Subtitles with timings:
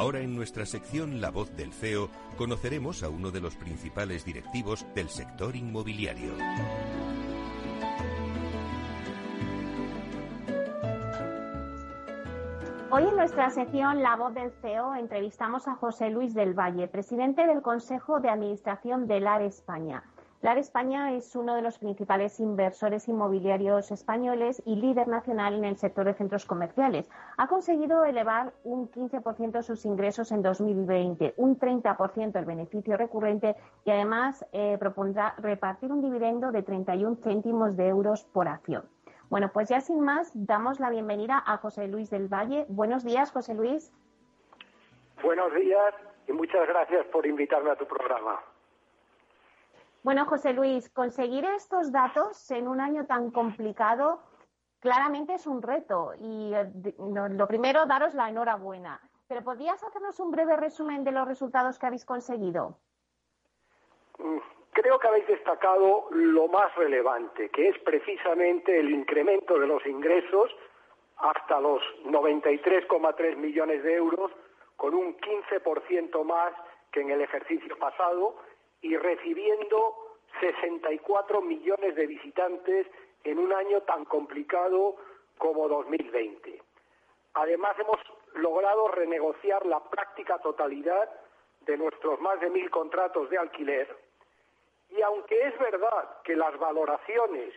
[0.00, 2.08] Ahora en nuestra sección La voz del CEO
[2.38, 6.32] conoceremos a uno de los principales directivos del sector inmobiliario.
[12.90, 17.46] Hoy en nuestra sección La voz del CEO entrevistamos a José Luis del Valle, presidente
[17.46, 20.02] del Consejo de Administración de LAR España.
[20.42, 25.76] LAR España es uno de los principales inversores inmobiliarios españoles y líder nacional en el
[25.76, 27.06] sector de centros comerciales.
[27.36, 33.90] Ha conseguido elevar un 15% sus ingresos en 2020, un 30% el beneficio recurrente y
[33.90, 38.84] además eh, propondrá repartir un dividendo de 31 céntimos de euros por acción.
[39.28, 42.64] Bueno, pues ya sin más, damos la bienvenida a José Luis del Valle.
[42.70, 43.92] Buenos días, José Luis.
[45.22, 45.94] Buenos días
[46.26, 48.40] y muchas gracias por invitarme a tu programa.
[50.02, 54.22] Bueno, José Luis, conseguir estos datos en un año tan complicado
[54.80, 58.98] claramente es un reto y eh, lo primero, daros la enhorabuena.
[59.28, 62.78] Pero ¿podrías hacernos un breve resumen de los resultados que habéis conseguido?
[64.18, 64.38] Mm,
[64.72, 70.50] creo que habéis destacado lo más relevante, que es precisamente el incremento de los ingresos
[71.18, 74.32] hasta los 93,3 millones de euros,
[74.76, 76.54] con un 15% más
[76.90, 78.36] que en el ejercicio pasado
[78.82, 79.96] y recibiendo
[80.40, 82.86] 64 millones de visitantes
[83.24, 84.96] en un año tan complicado
[85.38, 86.62] como 2020.
[87.34, 87.98] Además, hemos
[88.34, 91.10] logrado renegociar la práctica totalidad
[91.62, 93.88] de nuestros más de mil contratos de alquiler
[94.90, 97.54] y aunque es verdad que las valoraciones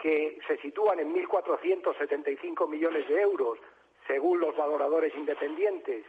[0.00, 3.58] que se sitúan en 1.475 millones de euros,
[4.06, 6.04] según los valoradores independientes,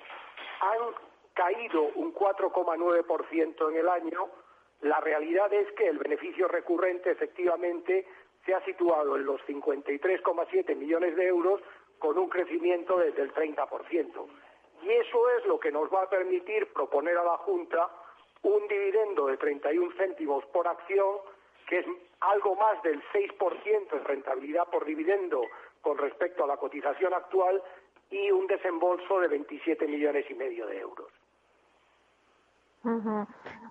[0.60, 0.94] han
[1.34, 4.28] caído un 4,9% en el año,
[4.82, 8.06] la realidad es que el beneficio recurrente efectivamente
[8.46, 11.62] se ha situado en los 53,7 millones de euros
[12.00, 14.28] con un crecimiento desde el 30%.
[14.84, 17.90] Y eso es lo que nos va a permitir proponer a la Junta
[18.44, 21.18] un dividendo de 31 céntimos por acción,
[21.68, 21.86] que es
[22.20, 25.42] algo más del 6% en rentabilidad por dividendo
[25.82, 27.62] con respecto a la cotización actual
[28.10, 31.12] y un desembolso de 27 millones y medio de euros.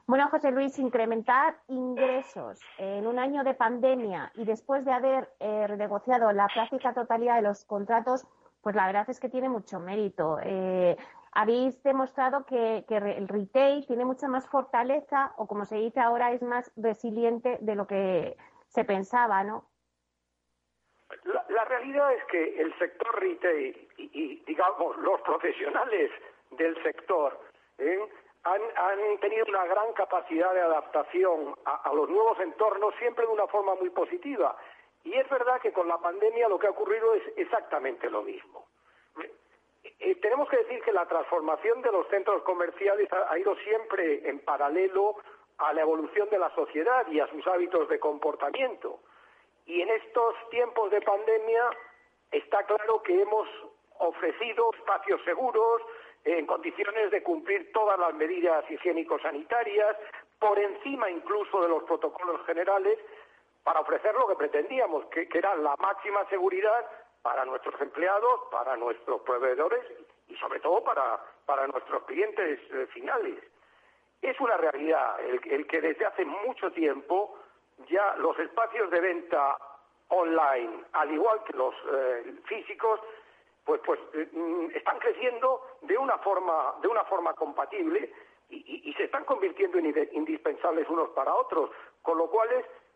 [0.07, 5.67] Bueno, José Luis, incrementar ingresos en un año de pandemia y después de haber eh,
[5.67, 8.27] renegociado la práctica totalidad de los contratos,
[8.63, 10.39] pues la verdad es que tiene mucho mérito.
[10.43, 10.97] Eh,
[11.33, 16.43] habéis demostrado que, el retail tiene mucha más fortaleza o, como se dice ahora, es
[16.43, 18.37] más resiliente de lo que
[18.69, 19.69] se pensaba, ¿no?
[21.49, 26.11] La, realidad es que el sector retail y, digamos, los profesionales
[26.53, 27.39] del sector
[27.79, 27.99] ¿eh?
[28.47, 33.75] Han, tenido una gran capacidad de adaptación a, los nuevos entornos, siempre de una forma
[33.75, 34.57] muy positiva.
[35.05, 38.67] Y es verdad que con la pandemia lo que ha ocurrido es exactamente lo mismo.
[39.99, 44.41] Eh, tenemos que decir que la transformación de los centros comerciales ha, ido siempre en
[44.41, 45.17] paralelo
[45.59, 49.01] a la evolución de la sociedad y a sus hábitos de comportamiento.
[49.65, 51.71] Y en estos tiempos de pandemia
[52.31, 53.49] está claro que hemos
[53.99, 55.83] ofrecido espacios seguros,
[56.27, 59.97] en condiciones de cumplir todas las medidas higiénico-sanitarias,
[60.41, 62.99] por encima incluso de los protocolos generales,
[63.63, 66.85] para ofrecer lo que pretendíamos, que, era la máxima seguridad
[67.23, 69.83] para nuestros empleados, para nuestros proveedores
[70.29, 73.43] y sobre todo para, para nuestros clientes eh, finales.
[74.21, 77.39] Es una realidad el, que desde hace mucho tiempo
[77.89, 79.57] ya los espacios de venta
[80.09, 83.01] online, al igual que los eh, físicos,
[83.67, 88.13] pues, pues eh, mm, están creciendo de una forma, de una forma compatible
[88.49, 92.49] y, se están convirtiendo en indispensables unos para otros, con lo cual,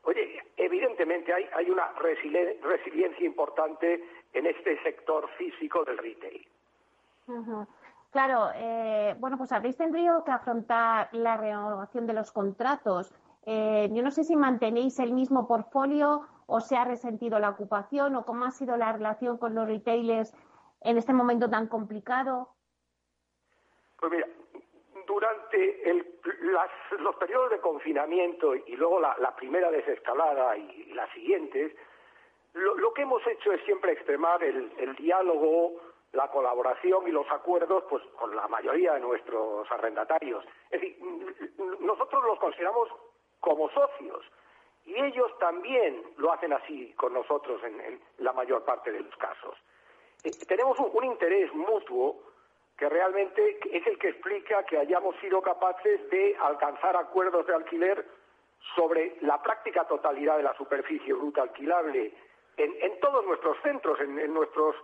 [0.05, 6.49] oye, evidentemente hay, hay una resiliencia importante en este sector físico del retail.
[8.13, 13.13] Claro, eh, bueno, pues habréis tenido que afrontar la renovación de los contratos.
[13.45, 18.17] Eh, yo no sé si mantenéis el mismo portfolio o se ha resentido la ocupación
[18.17, 20.35] o cómo ha sido la relación con los retailers
[20.83, 22.49] en este momento tan complicado?
[23.99, 24.27] Pues mira,
[25.07, 26.05] durante
[26.99, 31.75] los periodos de confinamiento y luego la, primera desescalada y, las siguientes,
[32.55, 35.81] lo, que hemos hecho es siempre extremar el, diálogo,
[36.13, 40.45] la colaboración y los acuerdos pues con la mayoría de nuestros arrendatarios.
[40.71, 40.99] Es decir,
[41.81, 42.89] nosotros los consideramos
[43.41, 44.25] como socios
[44.85, 49.57] y ellos también lo hacen así con nosotros en la mayor parte de los casos.
[50.25, 52.23] Eh, tenemos un, interés mutuo
[52.77, 58.07] que realmente es el que explica que hayamos sido capaces de alcanzar acuerdos de alquiler
[58.75, 62.13] sobre la práctica totalidad de la superficie bruta alquilable
[62.57, 64.77] en, todos nuestros centros, en, nuestros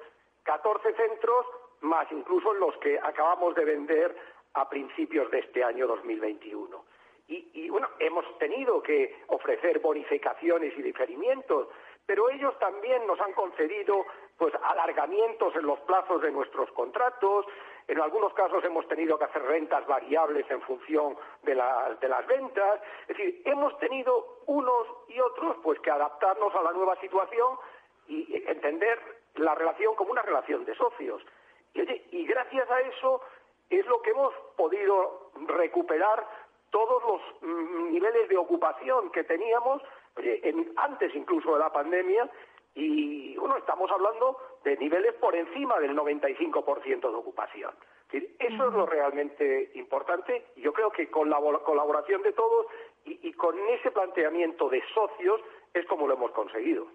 [0.44, 1.46] 14 centros,
[1.82, 4.16] más incluso los que acabamos de vender
[4.54, 6.84] a principios de este año 2021.
[7.28, 11.68] Y, y, bueno, hemos tenido que ofrecer bonificaciones y diferimientos,
[12.06, 14.06] pero ellos también nos han concedido
[14.38, 17.46] pues alargamientos en los plazos de nuestros contratos,
[17.88, 22.80] en algunos casos hemos tenido que hacer rentas variables en función de, de las ventas,
[23.08, 27.56] es decir, hemos tenido unos y otros pues que adaptarnos a la nueva situación
[28.08, 28.98] y entender
[29.36, 31.22] la relación como una relación de socios.
[31.74, 31.80] Y,
[32.18, 33.20] y gracias a eso
[33.70, 36.26] es lo que hemos podido recuperar
[36.70, 39.82] todos los mm, niveles de ocupación que teníamos
[40.76, 42.28] antes incluso de la pandemia
[42.76, 47.72] y bueno, estamos hablando de niveles por encima del 95% de ocupación.
[48.12, 52.66] eso es lo realmente importante y yo creo que con la colaboración de todos
[53.06, 55.40] y, con ese planteamiento de socios
[55.72, 56.86] es como lo hemos conseguido.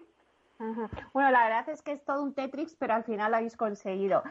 [1.12, 4.22] Bueno, la verdad es que es todo un Tetrix, pero al final lo habéis conseguido.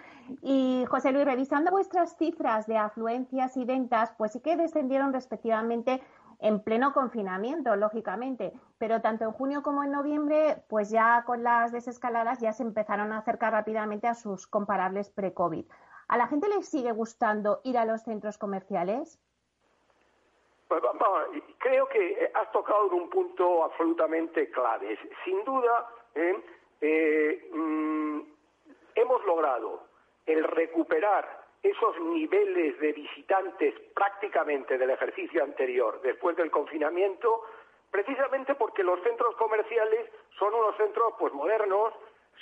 [0.42, 6.02] Y José Luis, revisando vuestras cifras de afluencias y ventas, pues sí que descendieron respectivamente
[6.42, 11.72] en pleno confinamiento, lógicamente, pero tanto en junio como en noviembre, pues ya con las
[11.72, 15.66] desescaladas ya se empezaron a acercar rápidamente a sus comparables pre-COVID.
[16.08, 19.20] ¿A la gente le sigue gustando ir a los centros comerciales?
[20.68, 20.82] Pues,
[21.60, 24.98] creo que has tocado en un punto absolutamente clave.
[25.24, 26.44] Sin duda, ¿eh?
[26.82, 28.22] Eh, mm,
[28.96, 29.84] hemos logrado
[30.26, 37.44] el recuperar esos niveles de visitantes prácticamente del ejercicio anterior después del confinamiento,
[37.92, 40.10] precisamente porque los centros comerciales
[40.40, 41.94] son unos centros pues modernos,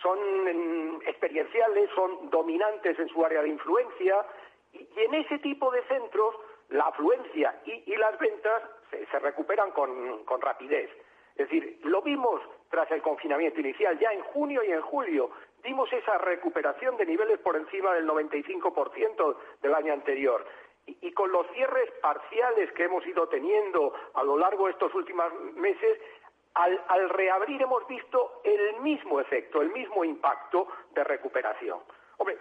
[0.01, 4.25] son mm, experienciales, son dominantes en su área de influencia
[4.71, 6.35] y, en ese tipo de centros
[6.69, 10.89] la afluencia y, las ventas se, recuperan con, con rapidez.
[11.35, 15.31] Es decir, lo vimos tras el confinamiento inicial, ya en junio y en julio,
[15.63, 20.45] dimos esa recuperación de niveles por encima del 95% del año anterior.
[20.85, 25.31] Y, con los cierres parciales que hemos ido teniendo a lo largo de estos últimos
[25.55, 25.99] meses,
[26.55, 31.79] al, reabrir hemos visto el mismo efecto, el mismo impacto de recuperación.
[32.17, 32.37] Hombre,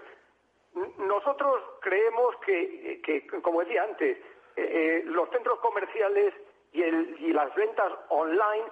[0.96, 4.22] nosotros creemos que, como decía antes, eh,
[4.56, 6.32] eh, los centros comerciales
[6.72, 8.64] y, y las ventas online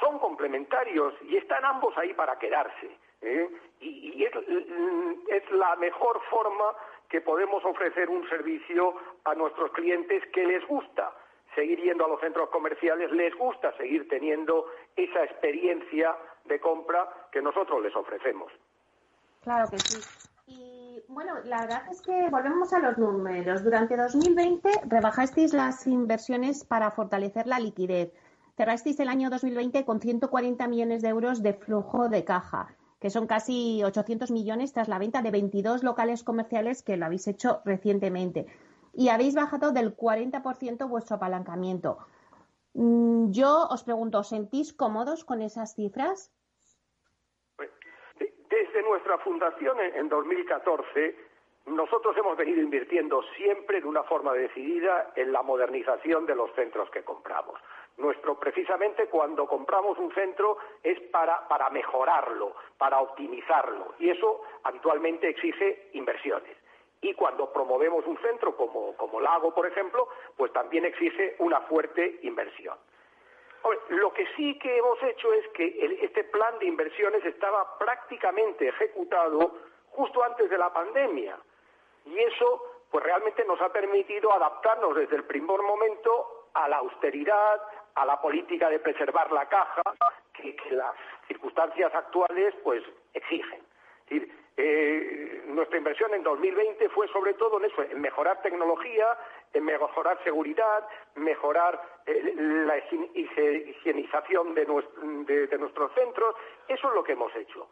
[0.00, 2.98] son complementarios y están ambos ahí para quedarse.
[3.22, 3.48] ¿Eh?
[3.80, 6.74] Y, es, la mejor forma
[7.08, 8.94] que podemos ofrecer un servicio
[9.24, 11.12] a nuestros clientes que les gusta
[11.54, 14.66] seguir yendo a los centros comerciales, les gusta seguir teniendo
[14.96, 18.50] esa experiencia de compra que nosotros les ofrecemos.
[19.42, 20.00] Claro que sí.
[20.46, 23.62] Y bueno, la verdad es que volvemos a los números.
[23.62, 28.12] Durante 2020 rebajasteis las inversiones para fortalecer la liquidez.
[28.56, 32.74] Cerrasteis el año 2020 con 140 millones de euros de flujo de caja
[33.04, 37.28] que son casi 800 millones tras la venta de 22 locales comerciales que lo habéis
[37.28, 38.46] hecho recientemente.
[38.94, 41.98] Y habéis bajado del 40% vuestro apalancamiento.
[42.72, 46.32] Mm, yo os pregunto, ¿os sentís cómodos con esas cifras?
[47.56, 47.68] Pues,
[48.48, 51.14] desde nuestra fundación en 2014,
[51.66, 56.88] nosotros hemos venido invirtiendo siempre de una forma decidida en la modernización de los centros
[56.88, 57.60] que compramos.
[57.96, 65.28] Nuestro, precisamente cuando compramos un centro es para, para mejorarlo, para optimizarlo, y eso habitualmente
[65.28, 66.56] exige inversiones.
[67.00, 72.18] Y cuando promovemos un centro como, como Lago, por ejemplo, pues también exige una fuerte
[72.22, 72.76] inversión.
[73.90, 79.54] lo que sí que hemos hecho es que este plan de inversiones estaba prácticamente ejecutado
[79.90, 81.38] justo antes de la pandemia.
[82.06, 87.60] Y eso pues realmente nos ha permitido adaptarnos desde el primer momento a la austeridad,
[87.94, 89.82] a la política de preservar la caja
[90.32, 90.94] que, las
[91.28, 92.82] circunstancias actuales pues
[93.12, 93.62] exigen.
[94.56, 99.18] Eh, nuestra inversión en 2020 fue sobre todo en eso, en mejorar tecnología,
[99.52, 100.86] en mejorar seguridad,
[101.16, 106.36] mejorar eh, la higienización de, nuestros centros.
[106.68, 107.68] Eso es lo que hemos hecho.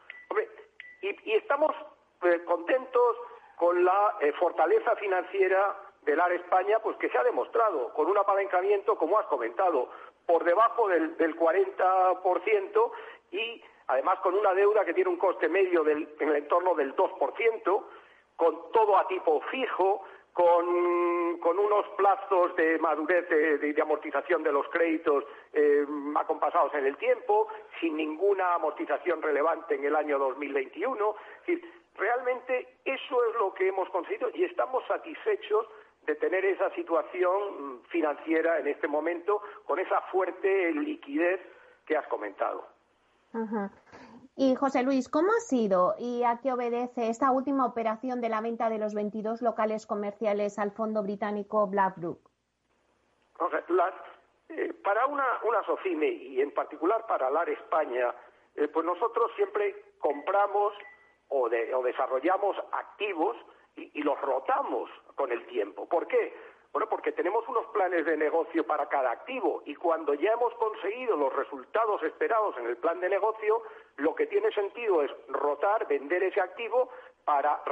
[1.02, 1.75] y, estamos
[2.23, 3.17] eh, contentos
[3.57, 8.97] con la fortaleza financiera del AR España, pues que se ha demostrado con un apalancamiento,
[8.97, 9.88] como has comentado,
[10.26, 12.91] por debajo del, 40%
[13.31, 17.85] y además con una deuda que tiene un coste medio en el entorno del 2%,
[18.37, 20.67] con todo a tipo fijo, con,
[21.59, 25.87] unos plazos de madurez de, amortización de los créditos eh,
[26.17, 27.49] acompasados en el tiempo,
[27.81, 31.14] sin ninguna amortización relevante en el año 2021.
[31.41, 35.67] Es decir, realmente eso es lo que hemos conseguido y estamos satisfechos
[36.06, 41.40] de tener esa situación mm, financiera en este momento con esa fuerte liquidez
[41.87, 42.66] que has comentado.
[44.37, 48.40] Y José Luis, ¿cómo ha sido y a qué obedece esta última operación de la
[48.40, 52.18] venta de los 22 locales comerciales al fondo británico BlackRock?
[54.49, 58.14] Eh, para una, una SOCIME y en particular para LAR España,
[58.54, 60.75] eh, pues nosotros siempre compramos
[61.28, 63.37] o, desarrollamos activos
[63.76, 65.87] y los rotamos con el tiempo.
[65.87, 66.35] ¿Por qué?
[66.73, 71.16] Bueno, porque tenemos unos planes de negocio para cada activo y cuando ya hemos conseguido
[71.19, 73.62] los resultados esperados en el plan de negocio,
[73.97, 76.88] lo que tiene sentido es rotar, vender ese activo
[77.25, 77.62] para,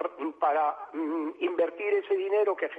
[0.92, 2.70] mm, invertir ese dinero que,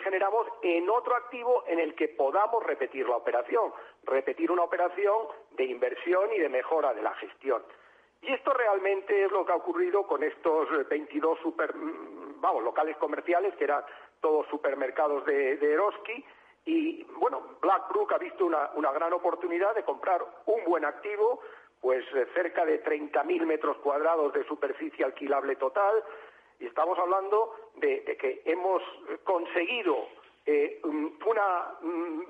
[0.00, 3.72] generamos en otro activo en el que podamos repetir la operación,
[4.02, 7.62] repetir una operación de inversión y de mejora de la gestión.
[8.20, 12.96] Y esto realmente es lo que ha ocurrido con estos 22 super, mm, vamos, locales
[12.96, 13.84] comerciales que eran
[14.20, 16.24] todos supermercados de, Eroski.
[16.64, 21.40] Y bueno, BlackBrook ha visto una, gran oportunidad de comprar un buen activo,
[21.80, 26.02] pues eh, cerca de 30.000 metros cuadrados de superficie alquilable total.
[26.58, 28.82] Y estamos hablando de, que hemos
[29.24, 30.08] conseguido
[30.44, 31.74] eh, una,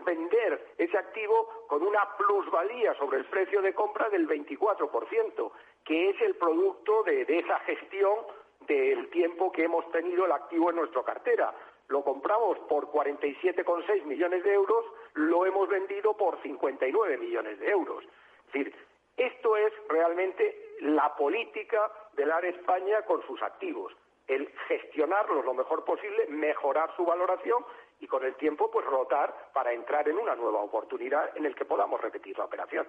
[0.04, 5.50] vender ese activo con una plusvalía sobre el precio de compra del 24%,
[5.84, 8.18] que es el producto de, de esa gestión
[8.66, 11.54] del tiempo que hemos tenido el activo en nuestra cartera
[11.88, 18.04] lo compramos por 47,6 millones de euros, lo hemos vendido por 59 millones de euros.
[18.46, 18.74] Es decir,
[19.16, 23.92] esto es realmente la política del AR España con sus activos,
[24.26, 27.64] el gestionarlos lo mejor posible, mejorar su valoración
[28.00, 31.64] y con el tiempo pues rotar para entrar en una nueva oportunidad en el que
[31.64, 32.86] podamos repetir la operación.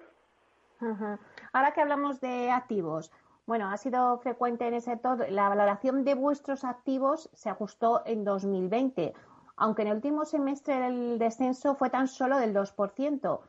[1.52, 3.10] Ahora que hablamos de activos,
[3.50, 5.28] bueno, ha sido frecuente en ese sector.
[5.28, 9.12] La valoración de vuestros activos se ajustó en 2020,
[9.56, 13.40] aunque en el último semestre el descenso fue tan solo del 2%.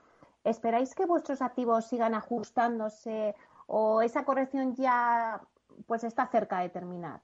[0.43, 3.35] ¿Esperáis que vuestros activos sigan ajustándose
[3.67, 5.39] o esa corrección ya
[5.85, 7.21] pues está cerca de terminar?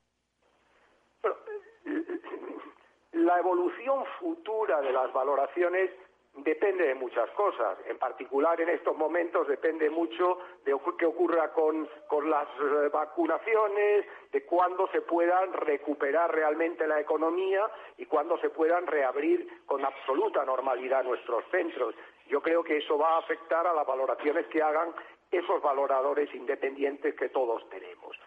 [3.13, 5.89] la evolución futura de las valoraciones
[6.37, 7.77] depende de muchas cosas.
[7.87, 11.87] En particular, en estos momentos depende mucho de qué ocurra con,
[12.29, 17.65] las eh, vacunaciones, de cuándo se puedan recuperar realmente la economía
[17.97, 21.95] y cuándo se puedan reabrir con absoluta normalidad nuestros centros.
[22.27, 24.93] Yo creo que eso va a afectar a las valoraciones que hagan
[25.31, 28.17] esos valoradores independientes que todos tenemos.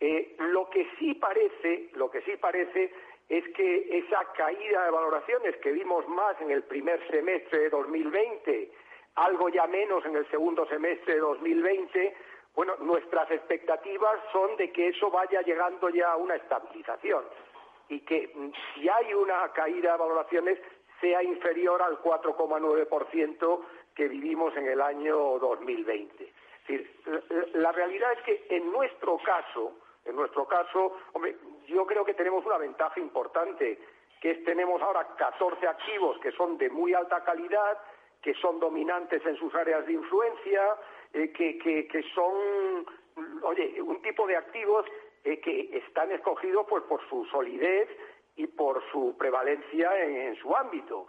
[0.00, 2.92] Eh, lo que sí parece, lo que sí parece
[3.28, 8.72] es que esa caída de valoraciones que vimos más en el primer semestre de 2020,
[9.16, 12.16] algo ya menos en el segundo semestre de 2020,
[12.54, 17.24] bueno, nuestras expectativas son de que eso vaya llegando ya a una estabilización
[17.88, 20.58] y que mm, si hay una caída de valoraciones
[21.00, 23.60] sea inferior al 4,9%
[23.94, 26.24] que vivimos en el año 2020.
[26.24, 26.32] Es
[26.66, 27.00] decir,
[27.54, 31.36] la realidad es que en nuestro caso, en nuestro caso, hombre,
[31.66, 33.78] yo creo que tenemos una ventaja importante,
[34.20, 37.78] que es tenemos ahora 14 activos que son de muy alta calidad,
[38.22, 40.76] que son dominantes en sus áreas de influencia,
[41.12, 42.86] eh, que, son,
[43.42, 44.86] oye, un tipo de activos
[45.24, 47.88] eh, que están escogidos pues por su solidez
[48.36, 51.06] y por su prevalencia en su ámbito,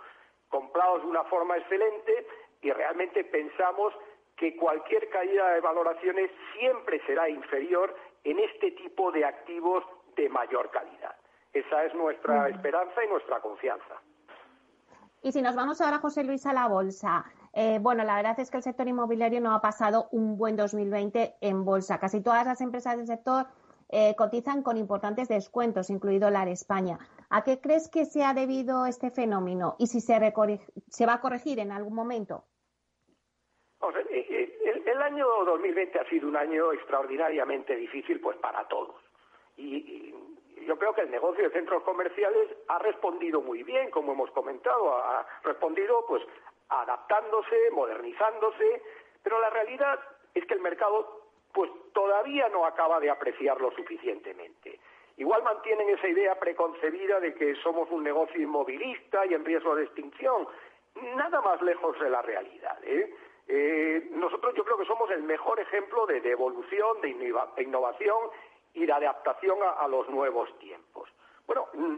[0.49, 2.27] comprados de una forma excelente
[2.61, 3.93] y realmente pensamos
[4.35, 9.83] que cualquier caída de valoraciones siempre será inferior en este tipo de activos
[10.15, 11.15] de mayor calidad.
[11.53, 14.01] Esa es nuestra esperanza y nuestra confianza.
[15.21, 17.25] Y si nos vamos ahora, José Luis, a la bolsa.
[17.53, 21.35] Eh, bueno, la verdad es que el sector inmobiliario no ha pasado un buen 2020
[21.41, 21.99] en bolsa.
[21.99, 23.47] Casi todas las empresas del sector
[23.89, 26.99] eh, cotizan con importantes descuentos, incluido la de España.
[27.29, 30.33] ¿A qué crees que se ha debido este fenómeno y si se,
[30.89, 32.45] se va a corregir en algún momento?
[34.99, 38.95] El, año 2020 ha sido un año extraordinariamente difícil pues para todos
[39.57, 40.13] y,
[40.65, 44.93] yo creo que el negocio de centros comerciales ha respondido muy bien, como hemos comentado,
[44.97, 46.21] ha respondido pues
[46.67, 48.83] adaptándose, modernizándose,
[49.23, 49.99] pero la realidad
[50.35, 54.79] es que el mercado pues todavía no acaba de apreciarlo suficientemente.
[55.17, 59.85] Igual mantienen esa idea preconcebida de que somos un negocio inmovilista y en riesgo de
[59.85, 60.47] extinción.
[61.15, 62.77] Nada más lejos de la realidad.
[62.83, 63.13] ¿eh?
[63.51, 67.09] Eh, nosotros yo creo que somos el mejor ejemplo de, de evolución, de
[67.63, 68.29] innovación
[68.75, 71.09] y de adaptación a, los nuevos tiempos.
[71.47, 71.95] Bueno, mm,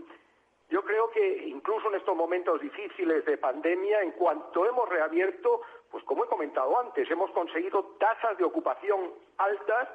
[0.70, 6.04] yo creo que incluso en estos momentos difíciles de pandemia, en cuanto hemos reabierto, pues
[6.06, 9.90] como he comentado antes, hemos conseguido tasas de ocupación altas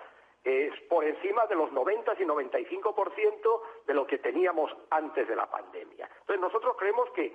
[0.89, 6.09] por encima de los 90 y 95% de lo que teníamos antes de la pandemia.
[6.21, 7.35] Entonces nosotros creemos que,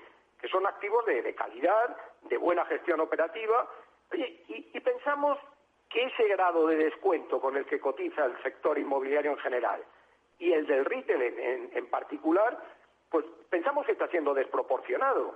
[0.50, 3.70] son activos de, calidad, de buena gestión operativa,
[4.14, 5.38] y pensamos
[5.92, 9.84] que ese grado de descuento con el que cotiza el sector inmobiliario en general
[10.40, 12.58] y el del retail en, particular,
[13.10, 15.36] pues pensamos que está siendo desproporcionado.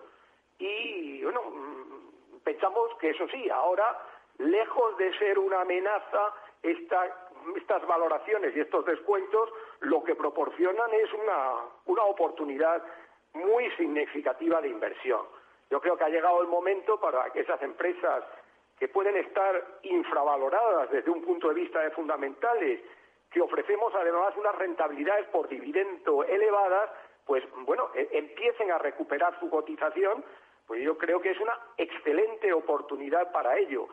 [0.57, 4.01] Y bueno, mm, pensamos que eso sí, ahora,
[4.39, 9.51] lejos de ser una amenaza, estas valoraciones y estos descuentos
[9.81, 12.81] lo que proporcionan es una, una oportunidad
[13.33, 15.21] muy significativa de inversión.
[15.69, 18.23] Yo creo que ha llegado el momento para que esas empresas
[18.77, 22.81] que pueden estar infravaloradas desde un punto de vista de fundamentales,
[23.31, 26.89] que ofrecemos además unas rentabilidades por dividendo elevadas,
[27.25, 30.23] pues bueno, e, empiecen a recuperar su cotización,
[30.67, 33.87] pues yo creo que es una excelente oportunidad para ello.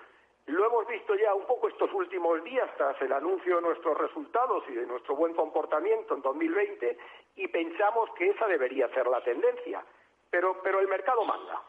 [0.47, 4.65] Lo hemos visto ya un poco estos últimos días tras el anuncio de nuestros resultados
[4.69, 6.99] y de nuestro buen comportamiento en 2020
[7.37, 9.85] y pensamos que esa debería ser la tendencia,
[10.31, 11.63] pero, pero el mercado manda.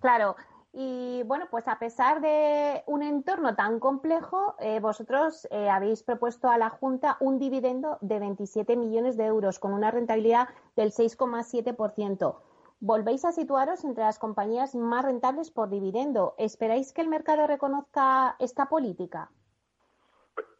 [0.00, 0.34] Claro,
[0.80, 6.48] y bueno, pues a pesar de un entorno tan complejo, eh, vosotros eh, habéis propuesto
[6.50, 12.36] a la Junta un dividendo de 27 millones de euros con una rentabilidad del 6,7%.
[12.78, 16.36] Volvéis a situaros entre las compañías más rentables por dividendo.
[16.38, 19.32] ¿Esperáis que el mercado reconozca esta política?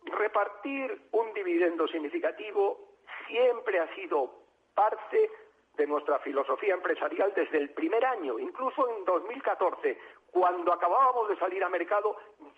[0.03, 2.97] Repartir un dividendo significativo
[3.29, 4.33] siempre ha sido
[4.75, 5.31] parte
[5.79, 9.99] de nuestra filosofía empresarial desde el primer año, incluso en 2014,
[10.31, 12.17] cuando acabábamos de salir a mercado,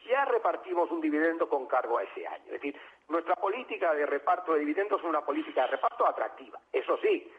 [0.08, 2.46] ya repartimos un dividendo con cargo a ese año.
[2.46, 2.76] Es decir,
[3.08, 6.58] nuestra política de reparto de dividendos es una política de reparto atractiva.
[6.72, 7.30] Eso sí,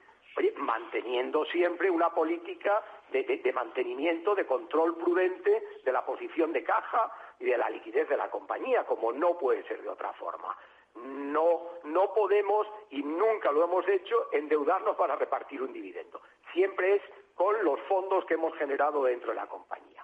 [0.57, 7.45] manteniendo siempre una política de, mantenimiento, de control prudente de la posición de caja y
[7.45, 10.55] de la liquidez de la compañía, como no puede ser de otra forma.
[10.95, 16.21] No, no podemos, y nunca lo hemos hecho, endeudarnos para repartir un dividendo.
[16.53, 17.01] Siempre es
[17.35, 20.03] con los fondos que hemos generado dentro de la compañía.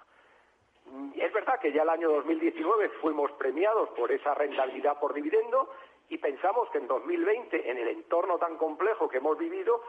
[1.15, 5.69] Es verdad que ya el año 2019 fuimos premiados por esa rentabilidad por dividendo
[6.10, 9.84] y pensamos que en 2020, en el entorno tan complejo que hemos vivido,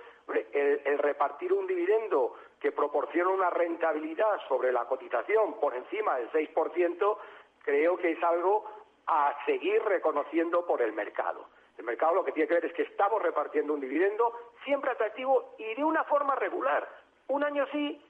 [0.53, 7.17] el, repartir un dividendo que proporciona una rentabilidad sobre la cotización por encima del 6%,
[7.63, 8.65] creo que es algo
[9.09, 11.47] a seguir reconociendo por el mercado.
[11.79, 14.33] El mercado lo que tiene que ver es que estamos repartiendo un dividendo
[14.65, 16.87] siempre atractivo y de una forma regular.
[17.29, 18.01] Un año sí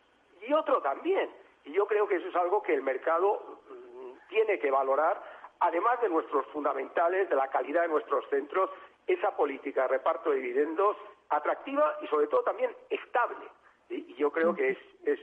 [0.46, 1.30] y otro también.
[1.64, 5.22] Y yo creo que eso es algo que el mercado mm, tiene que valorar,
[5.60, 8.70] además de nuestros fundamentales, de la calidad de nuestros centros,
[9.06, 10.96] esa política de reparto de dividendos
[11.28, 13.46] atractiva y sobre todo también estable.
[13.90, 15.20] Y yo creo que es, es,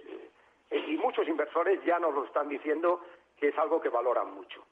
[0.88, 3.02] y muchos inversores ya nos lo están diciendo
[3.38, 4.64] que es algo que valoran mucho.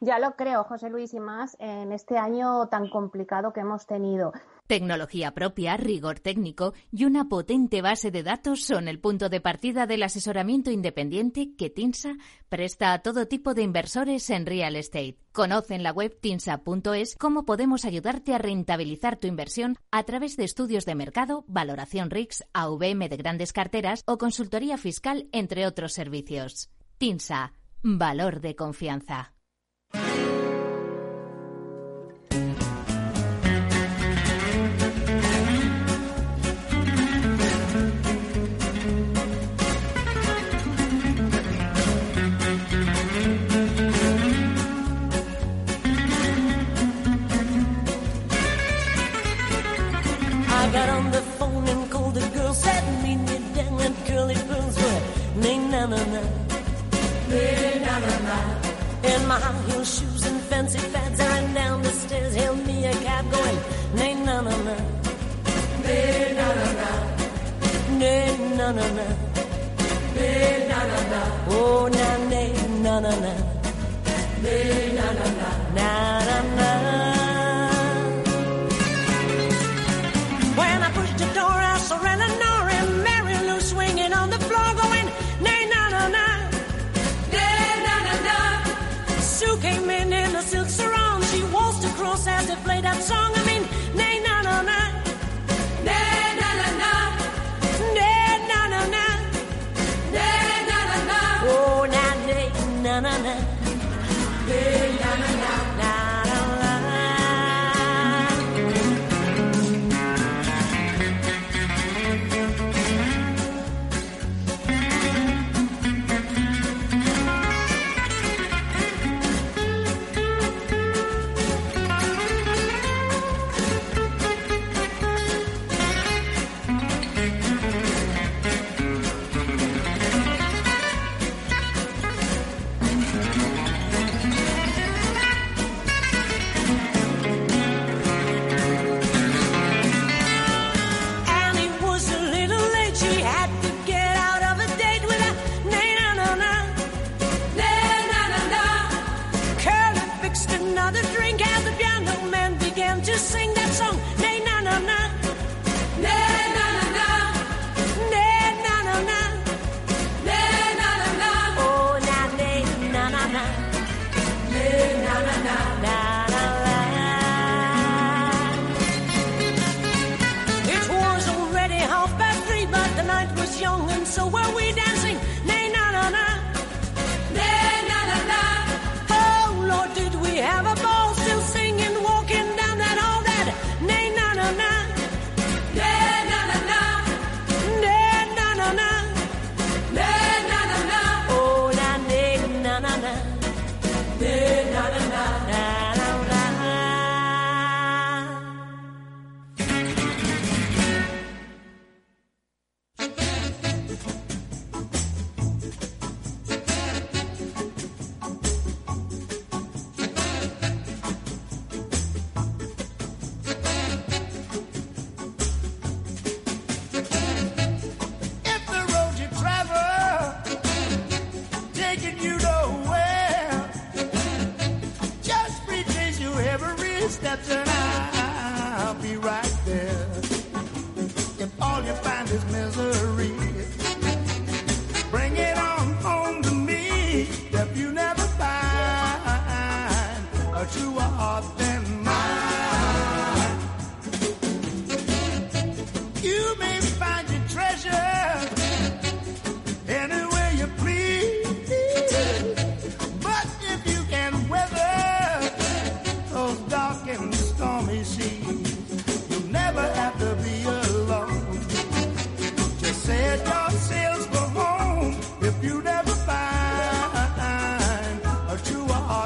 [0.00, 4.32] Ya lo creo, José Luis, y más en este año tan complicado que hemos tenido.
[4.66, 9.86] Tecnología propia, rigor técnico y una potente base de datos son el punto de partida
[9.86, 12.16] del asesoramiento independiente que TINSA
[12.48, 15.16] presta a todo tipo de inversores en real estate.
[15.32, 20.44] Conoce en la web tinsa.es cómo podemos ayudarte a rentabilizar tu inversión a través de
[20.44, 26.70] estudios de mercado, valoración RICS, AVM de grandes carteras o consultoría fiscal, entre otros servicios.
[26.98, 29.34] TINSA Valor de confianza.
[59.26, 61.20] My high heel shoes and fancy fads.
[61.20, 63.58] I ran down the stairs, hailed me a cab going,
[63.94, 64.76] nay, na, na, na.
[65.84, 66.90] Nay, na, na, na.
[68.00, 69.06] Nay, na, na, na.
[70.16, 71.20] Nay, na, na, na.
[71.50, 72.52] Oh, na, nay,
[72.84, 73.32] na, na, na.
[74.42, 75.37] Nay, na, na, na.
[75.37, 75.37] Na,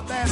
[0.02, 0.31] about that.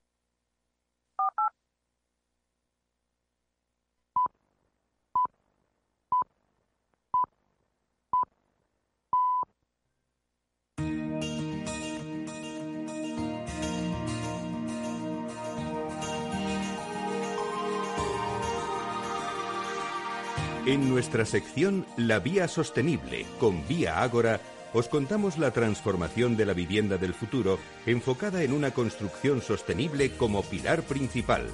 [20.65, 24.39] En nuestra sección La Vía Sostenible con Vía Ágora,
[24.73, 30.43] os contamos la transformación de la vivienda del futuro enfocada en una construcción sostenible como
[30.43, 31.47] pilar principal.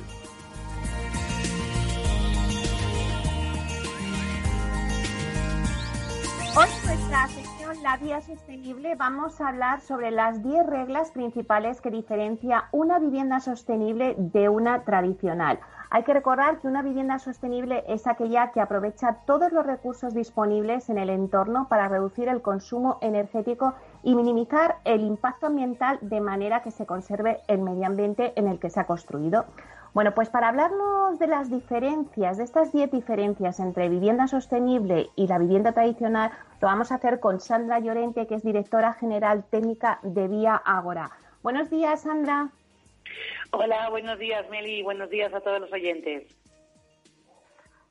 [6.57, 11.81] Hoy nuestra sección sección La Vía Sostenible vamos a hablar sobre las 10 reglas principales
[11.81, 15.59] que diferencia una vivienda sostenible de una tradicional.
[15.89, 20.89] Hay que recordar que una vivienda sostenible es aquella que aprovecha todos los recursos disponibles
[20.89, 23.73] en el entorno para reducir el consumo energético
[24.03, 28.59] y minimizar el impacto ambiental de manera que se conserve el medio ambiente en el
[28.59, 29.45] que se ha construido.
[29.93, 35.27] Bueno, pues para hablarnos de las diferencias, de estas 10 diferencias entre vivienda sostenible y
[35.27, 39.99] la vivienda tradicional, lo vamos a hacer con Sandra Llorente, que es directora general técnica
[40.03, 41.11] de Vía Ágora.
[41.41, 42.49] Buenos días, Sandra.
[43.51, 44.83] Hola, buenos días, Meli.
[44.83, 46.27] Buenos días a todos los oyentes.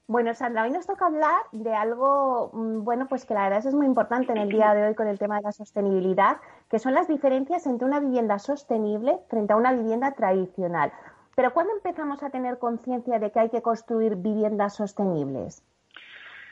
[0.08, 3.74] Bueno, Sandra, hoy nos toca hablar de algo, mm, bueno, pues que la verdad es
[3.74, 6.36] muy importante en el día de hoy con el tema de la sostenibilidad,
[6.70, 10.92] que son las diferencias entre una vivienda sostenible frente a una vivienda tradicional.
[11.34, 15.64] Pero ¿cuándo empezamos a tener conciencia de que hay que construir viviendas sostenibles?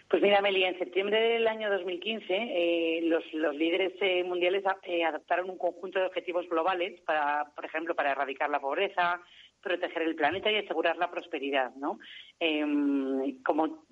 [0.09, 5.49] Pues mira, Meli, en septiembre del año 2015 eh, los, líderes eh, mundiales eh, adoptaron
[5.49, 9.21] un conjunto de objetivos globales para, por ejemplo, para erradicar la pobreza,
[9.63, 11.99] proteger el planeta y asegurar la prosperidad, ¿no?
[12.39, 13.87] Em, como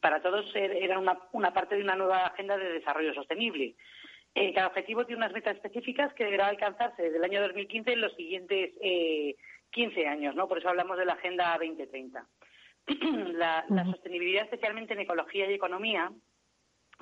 [0.00, 3.76] para todos er, era una, una, parte de una nueva agenda de desarrollo sostenible.
[4.54, 8.14] cada objetivo tiene unas metas específicas que deberá alcanzarse desde el año 2015 en los
[8.16, 8.72] siguientes
[9.70, 10.48] 15 años, ¿no?
[10.48, 12.26] Por eso hablamos de la Agenda 2030.
[13.34, 16.12] la, sostenibilidad, especialmente en ecología y economía,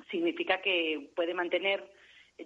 [0.09, 1.91] significa que puede mantener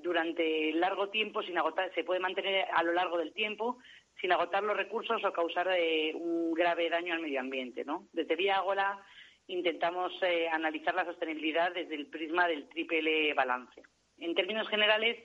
[0.03, 3.77] durante largo tiempo sin agotar, se puede mantener a lo largo del tiempo
[4.19, 8.07] sin agotar los recursos o causar eh, un grave daño al medio ambiente, ¿no?
[8.13, 8.99] Desde Vía Ágora
[9.47, 13.83] intentamos eh, analizar la sostenibilidad desde el prisma del triple balance.
[14.17, 15.17] En términos generales,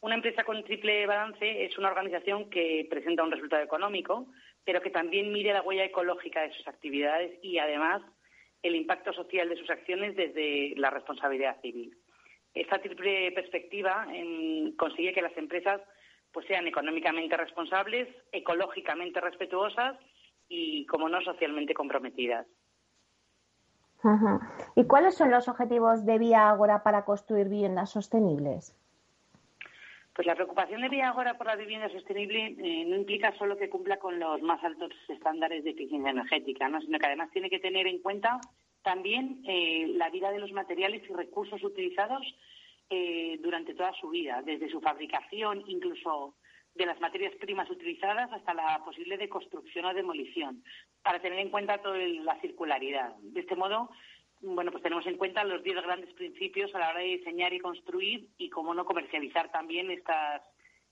[0.00, 4.28] una empresa con triple balance es una organización que presenta un resultado económico,
[4.64, 8.02] pero que también mire la huella ecológica de sus actividades y, además,
[8.62, 11.96] el impacto social de sus acciones desde la responsabilidad civil.
[12.54, 14.06] Esta triple perspectiva
[14.76, 15.80] consigue que las empresas
[16.32, 19.98] pues, sean económicamente responsables, ecológicamente respetuosas
[20.48, 22.46] y, como no, socialmente comprometidas.
[24.76, 28.76] ¿Y cuáles son los objetivos de Vía Ágora para construir viviendas sostenibles?
[30.14, 33.98] Pues la preocupación de Viagora por la vivienda sostenible eh, no implica solo que cumpla
[33.98, 36.80] con los más altos estándares de eficiencia energética, ¿no?
[36.80, 38.40] sino que además tiene que tener en cuenta
[38.82, 42.22] también eh, la vida de los materiales y recursos utilizados
[42.90, 46.36] eh, durante toda su vida, desde su fabricación, incluso
[46.76, 50.62] de las materias primas utilizadas hasta la posible deconstrucción o demolición,
[51.02, 53.16] para tener en cuenta toda la circularidad.
[53.20, 53.90] De este modo,
[54.44, 57.60] bueno, pues tenemos en cuenta los diez grandes principios a la hora de diseñar y
[57.60, 60.42] construir y cómo no comercializar también estas,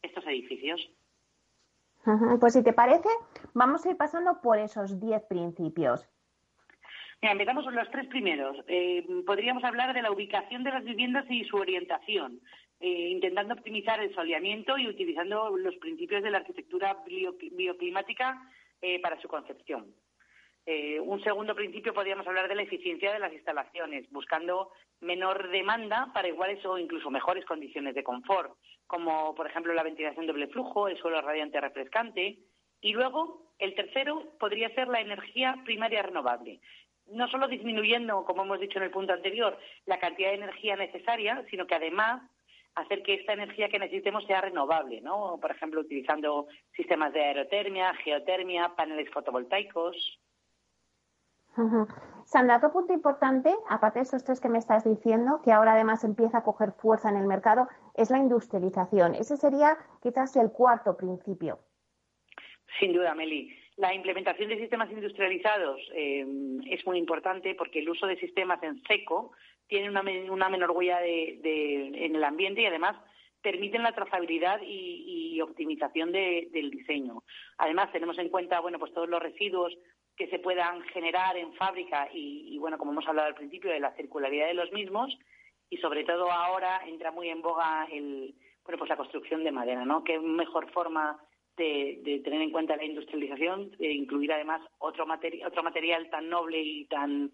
[0.02, 0.80] estos edificios.
[2.40, 3.08] Pues si te parece,
[3.54, 6.08] vamos a ir pasando por esos diez principios.
[7.20, 8.56] Mira, empezamos con los tres primeros.
[8.66, 12.40] Eh, podríamos hablar de la ubicación de las viviendas y su orientación,
[12.80, 18.42] eh, intentando optimizar el soleamiento y utilizando los principios de la arquitectura bioclimática
[18.80, 19.94] eh, para su concepción.
[20.64, 24.70] Eh, un segundo principio podríamos hablar de la eficiencia de las instalaciones, buscando
[25.00, 30.26] menor demanda para iguales o incluso mejores condiciones de confort, como por ejemplo la ventilación
[30.26, 32.38] doble flujo, el suelo radiante refrescante.
[32.80, 36.60] Y luego, el tercero podría ser la energía primaria renovable.
[37.06, 41.44] No solo disminuyendo, como hemos dicho en el punto anterior, la cantidad de energía necesaria,
[41.50, 42.22] sino que además
[42.74, 45.38] hacer que esta energía que necesitemos sea renovable, ¿no?
[45.40, 50.20] Por ejemplo, utilizando sistemas de aerotermia, geotermia, paneles fotovoltaicos.
[52.24, 56.04] Sandra, otro punto importante, aparte de estos tres que me estás diciendo, que ahora además
[56.04, 59.14] empieza a coger fuerza en el mercado, es la industrialización.
[59.14, 61.58] Ese sería quizás el cuarto principio.
[62.78, 63.54] Sin duda, Meli.
[63.76, 66.26] La implementación de sistemas industrializados eh,
[66.70, 69.32] es muy importante porque el uso de sistemas en seco
[69.66, 72.96] tiene una, menor huella en el ambiente y además
[73.42, 77.24] permiten la trazabilidad y, optimización del diseño.
[77.58, 79.76] Además, tenemos en cuenta bueno, pues todos los residuos
[80.16, 83.94] que se puedan generar en fábrica y, bueno, como hemos hablado al principio, de la
[83.94, 85.16] circularidad de los mismos
[85.70, 89.84] y sobre todo ahora entra muy en boga el, bueno, pues la construcción de madera,
[89.84, 90.04] ¿no?
[90.04, 91.18] Qué mejor forma
[91.56, 95.06] de, tener en cuenta la industrialización, de incluir además otro,
[95.46, 97.32] otro material tan noble y tan,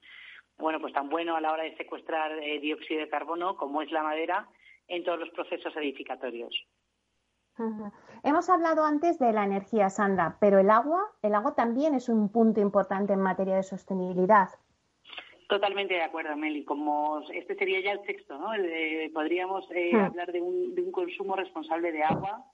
[0.56, 3.90] bueno, pues tan bueno a la hora de secuestrar eh, dióxido de carbono como es
[3.90, 4.48] la madera
[4.86, 6.54] en todos los procesos edificatorios.
[8.22, 12.30] Hemos hablado antes de la energía, Sandra, pero el agua, el agua también es un
[12.30, 14.48] punto importante en materia de sostenibilidad.
[15.48, 16.64] Totalmente de acuerdo, Meli.
[16.64, 18.48] Como este sería ya el sexto, ¿no?
[19.14, 19.96] podríamos eh, hmm.
[19.96, 22.44] hablar de un, de un consumo responsable de agua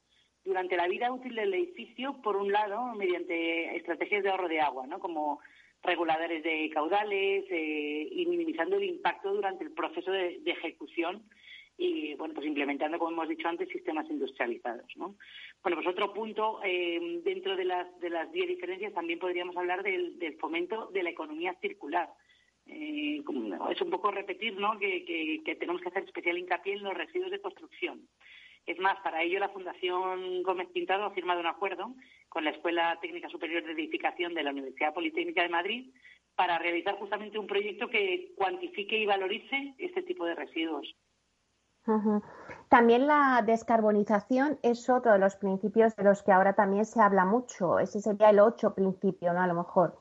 [0.45, 4.87] durante la vida útil del edificio, por un lado, mediante estrategias de ahorro de agua,
[4.87, 5.01] ¿no?
[5.01, 5.41] Como
[5.83, 11.23] reguladores de caudales eh, y minimizando el impacto durante el proceso de, ejecución
[11.77, 15.17] y bueno pues implementando como hemos dicho antes sistemas industrializados ¿no?
[15.63, 19.83] bueno pues otro punto eh, dentro de las de las diez diferencias también podríamos hablar
[19.83, 22.09] del, fomento de la economía circular
[22.67, 23.23] eh,
[23.71, 24.79] es un poco repetir ¿no?
[24.79, 25.05] Que,
[25.45, 28.09] que, tenemos que hacer especial hincapié en los residuos de construcción
[28.67, 31.95] es más, para ello la Fundación Gómez Pintado ha firmado un acuerdo
[32.31, 35.91] con la Escuela Técnica Superior de Edificación de la Universidad Politécnica de Madrid
[36.35, 40.97] para realizar justamente un proyecto que cuantifique y valorice este tipo de residuos.
[42.69, 47.25] También la descarbonización es otro de los principios de los que ahora también se habla
[47.25, 47.79] mucho.
[47.79, 49.43] Ese sería el ocho principio, ¿no?
[49.43, 49.99] A lo mejor.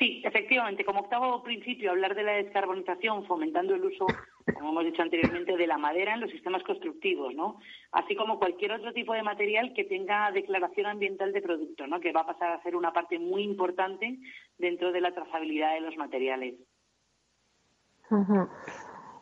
[0.00, 0.82] Sí, efectivamente.
[0.82, 4.06] Como octavo principio, hablar de la descarbonización fomentando el uso,
[4.54, 7.60] como hemos dicho anteriormente, de la madera en los sistemas constructivos, ¿no?
[7.92, 12.00] Así como cualquier otro tipo de material que tenga declaración ambiental de producto, ¿no?
[12.00, 14.18] Que va a pasar a ser una parte muy importante
[14.56, 16.54] dentro de la trazabilidad de los materiales.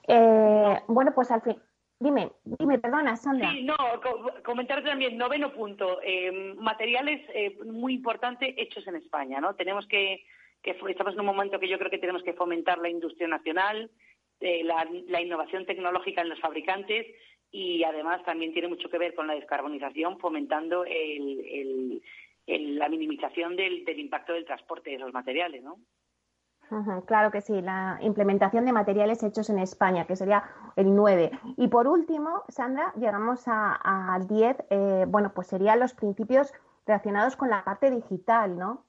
[0.08, 1.56] Eh, bueno, pues al fin.
[2.00, 3.50] Dime, dime, perdona, Sandra.
[3.50, 3.76] Sí, no,
[4.44, 9.54] comentar también, noveno punto, eh, materiales eh, muy importantes hechos en España, ¿no?
[9.56, 10.24] Tenemos que,
[10.62, 13.90] que, estamos en un momento que yo creo que tenemos que fomentar la industria nacional,
[14.40, 17.04] la, innovación tecnológica en los fabricantes
[17.50, 20.84] y además también tiene mucho que ver con la descarbonización, fomentando
[22.46, 25.80] la minimización del, del impacto del transporte de esos materiales, ¿no?
[27.06, 30.44] Claro que sí, la implementación de materiales hechos en España, que sería
[30.76, 31.30] el 9.
[31.56, 36.52] Y por último, Sandra, llegamos al 10, eh, bueno, pues serían los principios
[36.86, 38.84] relacionados con la parte digital, ¿no?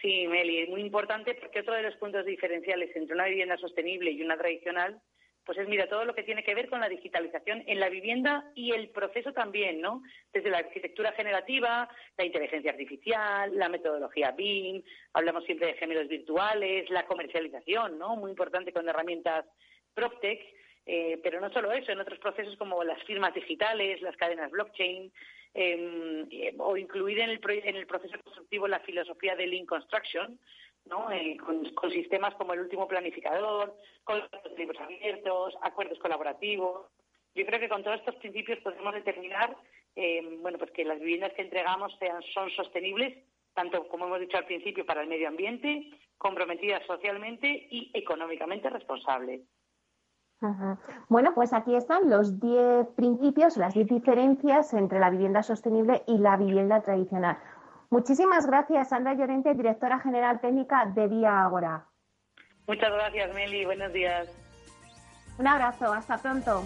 [0.00, 4.10] Sí, Meli, es muy importante porque otro de los puntos diferenciales entre una vivienda sostenible
[4.10, 5.00] y una tradicional
[5.46, 8.50] pues es, mira, todo lo que tiene que ver con la digitalización en la vivienda
[8.56, 10.02] y el proceso también, ¿no?
[10.32, 14.82] Desde la arquitectura generativa, la inteligencia artificial, la metodología BIM,
[15.12, 18.16] hablamos siempre de géneros virtuales, la comercialización, ¿no?
[18.16, 19.46] Muy importante con herramientas
[19.94, 20.40] PropTech,
[20.84, 25.12] eh, pero no solo eso, en otros procesos como las firmas digitales, las cadenas blockchain,
[25.54, 30.40] em, eh, o incluir en el, en proceso constructivo la filosofía de Lean Construction,
[30.86, 31.10] ¿no?
[31.10, 36.86] Eh, con, sistemas como el último planificador, con los libros abiertos, acuerdos colaborativos.
[37.34, 39.56] Yo creo que con todos estos principios podemos determinar
[39.96, 43.16] eh, bueno, pues que las viviendas que entregamos sean, son sostenibles,
[43.54, 49.40] tanto como hemos dicho al principio, para el medio ambiente, comprometidas socialmente y económicamente responsables.
[51.08, 56.18] Bueno, pues aquí están los 10 principios, las 10 diferencias entre la vivienda sostenible y
[56.18, 57.38] la vivienda tradicional.
[57.90, 61.86] Muchísimas gracias, Sandra Llorente, directora general técnica de Vía Agora.
[62.66, 63.64] Muchas gracias, Meli.
[63.64, 64.28] Buenos días.
[65.38, 65.92] Un abrazo.
[65.92, 66.62] Hasta pronto.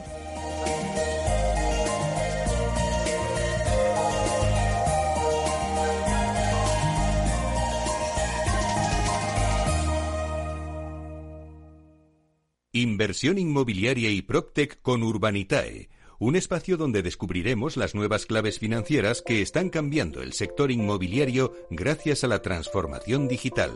[12.73, 15.89] Inversión inmobiliaria y Proctec con Urbanitae
[16.21, 22.25] un espacio donde descubriremos las nuevas claves financieras que están cambiando el sector inmobiliario gracias
[22.25, 23.71] a la transformación digital.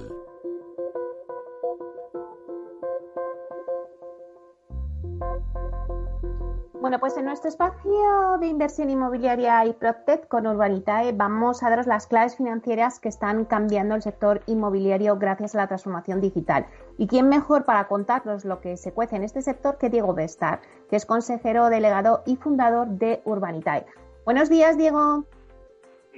[6.82, 11.86] Bueno, pues en nuestro espacio de inversión inmobiliaria y PropTech con Urbanitae vamos a daros
[11.86, 16.66] las claves financieras que están cambiando el sector inmobiliario gracias a la transformación digital.
[16.96, 20.60] ¿Y quién mejor para contarnos lo que se cuece en este sector que Diego Bestar,
[20.88, 23.84] que es consejero delegado y fundador de Urbanitae?
[24.24, 25.24] Buenos días, Diego.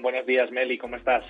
[0.02, 1.24] Buenos días, Meli, ¿cómo estás?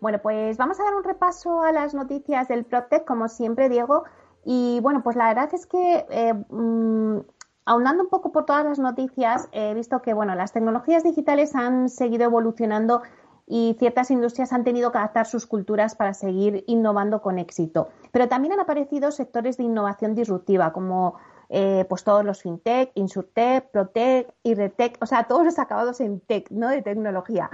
[0.00, 4.04] Bueno, pues vamos a dar un repaso a las noticias del PropTech, como siempre, Diego.
[4.44, 7.20] Y bueno, pues la verdad es que eh, mm,
[7.66, 11.88] Aunando un poco por todas las noticias, he visto que bueno, las tecnologías digitales han
[11.88, 13.00] seguido evolucionando
[13.46, 17.88] y ciertas industrias han tenido que adaptar sus culturas para seguir innovando con éxito.
[18.12, 21.18] Pero también han aparecido sectores de innovación disruptiva, como
[21.50, 26.50] eh, pues todos los fintech, insurtech, protech, irretech, o sea, todos los acabados en tech,
[26.50, 26.68] ¿no?
[26.68, 27.50] De tecnología.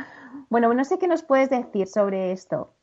[0.48, 2.74] Bueno, no sé qué nos puedes decir sobre esto.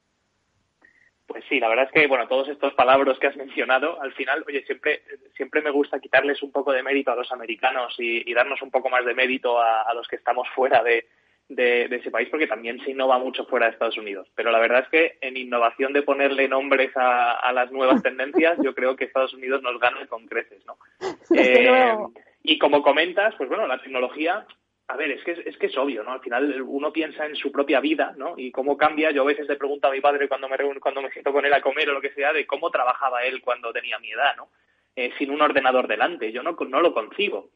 [1.27, 4.45] Pues sí, la verdad es que, bueno, todos estos palabras que has mencionado, al final,
[4.47, 5.01] oye, siempre,
[5.35, 8.89] siempre me gusta quitarles un poco de mérito a los americanos y, darnos un poco
[8.89, 11.05] más de mérito a, los que estamos fuera de,
[11.49, 14.27] ese país, porque también se innova mucho fuera de Estados Unidos.
[14.35, 18.75] Pero la verdad es que en innovación de ponerle nombres a, las nuevas tendencias, yo
[18.75, 20.77] creo que Estados Unidos nos gana con creces, ¿no?
[21.35, 21.95] Eh,
[22.43, 24.45] y como comentas, pues bueno, la tecnología
[24.89, 26.13] a ver, es que es, que es obvio, ¿no?
[26.13, 28.35] Al final uno piensa en su propia vida, ¿no?
[28.37, 29.11] Y cómo cambia.
[29.11, 31.53] Yo a veces le pregunto a mi padre cuando me cuando me siento con él
[31.53, 34.47] a comer o lo que sea, de cómo trabajaba él cuando tenía mi edad, ¿no?
[34.95, 36.31] Eh, sin un ordenador delante.
[36.31, 37.49] Yo no, no lo concibo.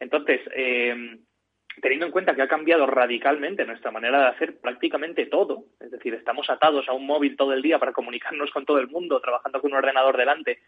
[0.00, 1.18] Entonces, eh,
[1.80, 6.14] teniendo en cuenta que ha cambiado radicalmente nuestra manera de hacer prácticamente todo, es decir,
[6.14, 9.60] estamos atados a un móvil todo el día para comunicarnos con todo el mundo, trabajando
[9.60, 10.60] con un ordenador delante,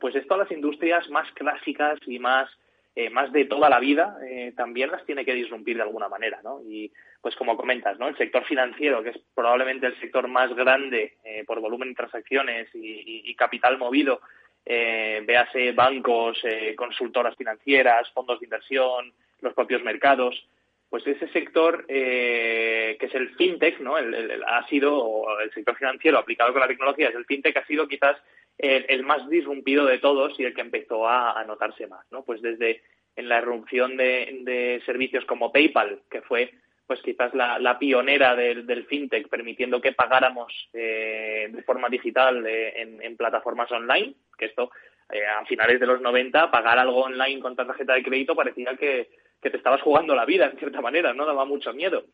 [0.00, 2.48] pues esto a las industrias más clásicas y más
[2.94, 6.40] eh, más de toda la vida, eh, también las tiene que disrumpir de alguna manera,
[6.44, 6.60] ¿no?
[6.60, 8.06] Y pues como comentas, ¿no?
[8.06, 12.68] El sector financiero, que es probablemente el sector más grande eh, por volumen de transacciones
[12.74, 14.20] y, capital movido,
[14.64, 16.40] véase bancos,
[16.76, 19.12] consultoras financieras, fondos de inversión,
[19.42, 20.48] los propios mercados,
[20.88, 23.96] pues ese sector que es el fintech, ¿no?
[23.96, 28.16] ha sido, el sector financiero aplicado con la tecnología, es el fintech, ha sido quizás
[28.58, 32.24] el, más disrumpido de todos y el que empezó a, notarse más, ¿no?
[32.24, 32.82] Pues desde
[33.16, 36.52] en la irrupción de, servicios como PayPal, que fue
[36.86, 43.16] pues quizás la, pionera del, fintech, permitiendo que pagáramos eh, de forma digital eh, en,
[43.16, 44.70] plataformas online, que esto
[45.12, 49.10] eh, a finales de los 90, pagar algo online con tarjeta de crédito parecía que,
[49.40, 51.26] te estabas jugando la vida, en cierta manera, ¿no?
[51.26, 52.04] Daba mucho miedo.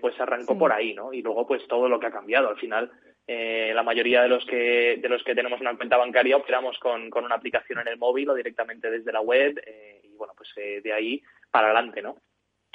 [0.00, 1.12] pues arrancó por ahí, ¿no?
[1.12, 2.48] Y luego, pues todo lo que ha cambiado.
[2.48, 2.90] Al final,
[3.28, 7.10] eh, la mayoría de los que de los que tenemos una cuenta bancaria operamos con,
[7.10, 10.48] con una aplicación en el móvil o directamente desde la web eh, y bueno pues
[10.54, 11.20] eh, de ahí
[11.50, 12.18] para adelante no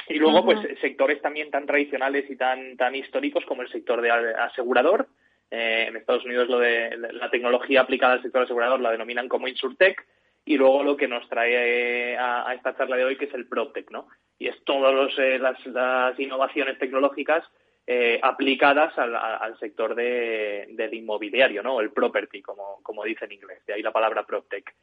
[0.10, 4.12] y luego pues sectores también tan tradicionales y tan tan históricos como el sector de
[4.12, 5.08] asegurador
[5.52, 10.08] en Estados Unidos lo de la tecnología aplicada al sector asegurador la denominan como insurtech
[10.46, 13.92] y luego lo que nos trae a, esta charla de hoy que es el PropTech
[13.92, 14.08] no
[14.40, 17.44] y es todas las, las innovaciones tecnológicas
[17.88, 21.82] eh, aplicadas al, sector de, del inmobiliario, ¿no?
[21.82, 24.74] El property, como, como dice en inglés, de ahí la palabra PropTech.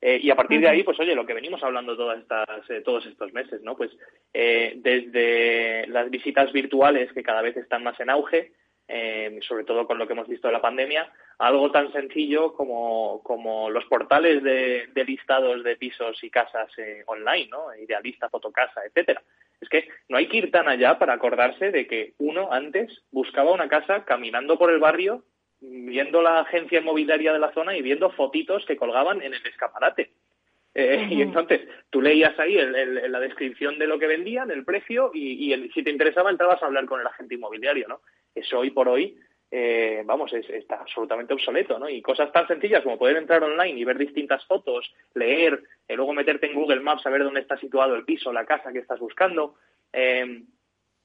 [0.00, 2.82] Eh, y a partir de ahí, pues oye, lo que venimos hablando todas estas, eh,
[2.84, 3.76] todos estos meses, ¿no?
[3.76, 3.90] Pues
[4.32, 8.52] desde las visitas virtuales que cada vez están más en auge,
[9.42, 13.70] sobre todo con lo que hemos visto de la pandemia, algo tan sencillo como, como
[13.70, 16.70] los portales de, de listados de pisos y casas
[17.06, 17.74] online, ¿no?
[17.74, 19.22] Idealista, Fotocasa, etcétera.
[19.60, 23.52] Es que no hay que ir tan allá para acordarse de que uno antes buscaba
[23.52, 25.24] una casa caminando por el barrio,
[25.60, 30.10] viendo la agencia inmobiliaria de la zona y viendo fotitos que colgaban en el escaparate.
[30.80, 35.52] Eh, y entonces tú leías ahí la descripción de lo que vendían, el precio, y,
[35.74, 38.00] si te interesaba entrabas a hablar con el agente inmobiliario, ¿no?
[38.32, 39.18] Eso hoy por hoy
[39.50, 41.88] eh, vamos, está absolutamente obsoleto, ¿no?
[41.88, 45.96] Y cosas tan sencillas como poder entrar online y ver distintas fotos, leer, y eh,
[45.96, 48.78] luego meterte en Google Maps a ver dónde está situado el piso, la casa que
[48.78, 49.56] estás buscando,
[49.92, 50.44] eh,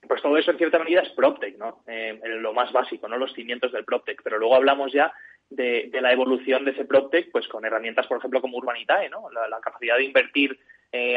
[0.08, 1.82] pues todo eso en cierta medida es PropTech, ¿no?
[1.88, 3.18] lo más básico, ¿no?
[3.18, 4.22] Los cimientos del PropTech.
[4.22, 5.12] Pero luego hablamos ya
[5.50, 9.30] de, la evolución de ese PropTech, pues con herramientas, por ejemplo, como Urbanitae, ¿no?
[9.32, 10.60] La, capacidad de invertir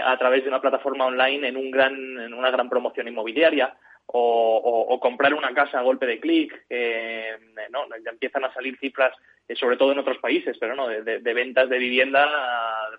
[0.02, 4.98] a través de una plataforma online en, un gran, en una gran promoción inmobiliaria o,
[5.00, 7.36] comprar una casa a golpe de clic, eh,
[7.70, 7.86] ¿no?
[8.04, 9.14] Ya empiezan a salir cifras,
[9.48, 12.28] eh, sobre todo en otros países, pero no, de, ventas de vivienda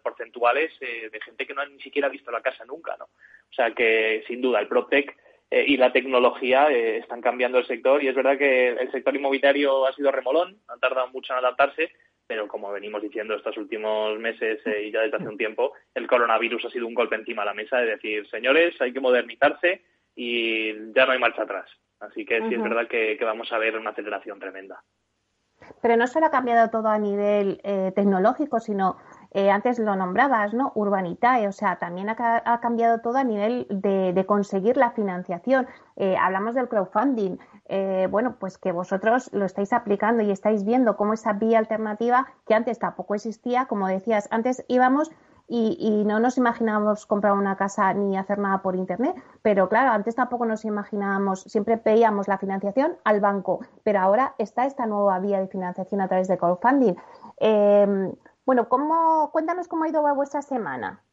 [0.03, 3.05] porcentuales eh, de gente que no ha ni siquiera visto la casa nunca, ¿no?
[3.05, 5.15] O sea que, sin duda, el PropTech
[5.49, 9.93] y la tecnología están cambiando el sector y es verdad que el sector inmobiliario ha
[9.93, 11.91] sido remolón, ha tardado mucho en adaptarse,
[12.27, 16.65] pero como venimos diciendo estos últimos meses y ya desde hace un tiempo, el coronavirus
[16.65, 19.81] ha sido un golpe encima de la mesa de decir, señores, hay que modernizarse,
[20.17, 21.69] y ya no hay marcha atrás.
[21.99, 24.83] Así que sí es verdad que, vamos a ver una aceleración tremenda.
[25.81, 28.97] Pero no solo ha cambiado todo a nivel eh, tecnológico, sino
[29.31, 30.71] eh, antes lo nombrabas, ¿no?
[30.75, 35.67] Urbanitae, o sea, también ha, cambiado todo a nivel de, conseguir la financiación.
[35.95, 37.37] Eh, hablamos del crowdfunding.
[38.09, 42.53] bueno, pues que vosotros lo estáis aplicando y estáis viendo cómo esa vía alternativa, que
[42.55, 45.11] antes tampoco existía, como decías, antes íbamos
[45.47, 49.15] y, no nos imaginábamos comprar una casa ni hacer nada por Internet.
[49.41, 54.65] Pero claro, antes tampoco nos imaginábamos, siempre pedíamos la financiación al banco, pero ahora está
[54.65, 56.95] esta nueva vía de financiación a través de crowdfunding.
[57.39, 58.11] Eh,
[58.47, 61.03] bueno, ¿cómo, cuéntanos cómo ha ido vuestra semana.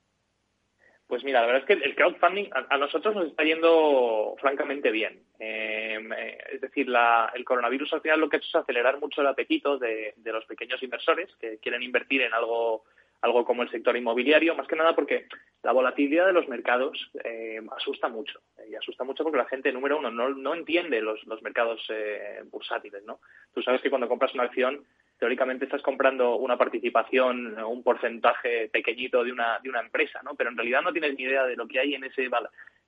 [1.08, 5.20] Pues mira, la verdad es que el crowdfunding a, nosotros nos está yendo francamente bien.
[5.40, 6.86] Em, eh, es decir,
[7.34, 10.44] el coronavirus al final lo que ha hecho es acelerar mucho el apetito de los
[10.46, 12.84] pequeños inversores que quieren invertir en algo
[13.24, 15.26] algo como el sector inmobiliario, más que nada porque
[15.62, 18.38] la volatilidad de los mercados eh, asusta mucho.
[18.58, 21.82] Eh, y asusta mucho porque la gente, número uno, no, no entiende los, los mercados
[21.88, 23.02] eh, bursátiles.
[23.04, 23.20] ¿no?
[23.54, 24.84] Tú sabes que cuando compras una acción,
[25.18, 30.34] teóricamente estás comprando una participación, un porcentaje pequeñito de una, de una empresa, ¿no?
[30.34, 32.28] pero en realidad no tienes ni idea de lo que hay en ese,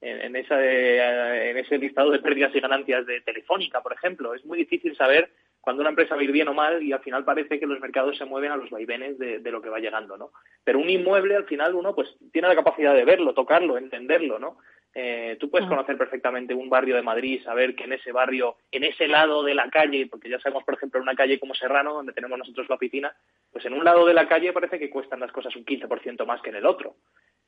[0.01, 4.35] en, en, esa, en ese listado de pérdidas y ganancias de Telefónica, por ejemplo.
[4.35, 5.31] Es muy difícil saber
[5.67, 7.81] cuando una empresa va a ir bien o mal y al final parece que los
[7.81, 10.31] mercados se mueven a los vaivenes de, lo que va llegando, ¿no?
[10.63, 14.59] Pero un inmueble al final uno pues tiene la capacidad de verlo, tocarlo, entenderlo, ¿no?
[14.99, 18.83] Eh, tú puedes conocer perfectamente un barrio de Madrid, saber que en ese barrio, en
[18.83, 21.93] ese lado de la calle, porque ya sabemos, por ejemplo, en una calle como Serrano,
[21.93, 23.15] donde tenemos nosotros la oficina,
[23.53, 26.41] pues en un lado de la calle parece que cuestan las cosas un 15% más
[26.41, 26.97] que en el otro.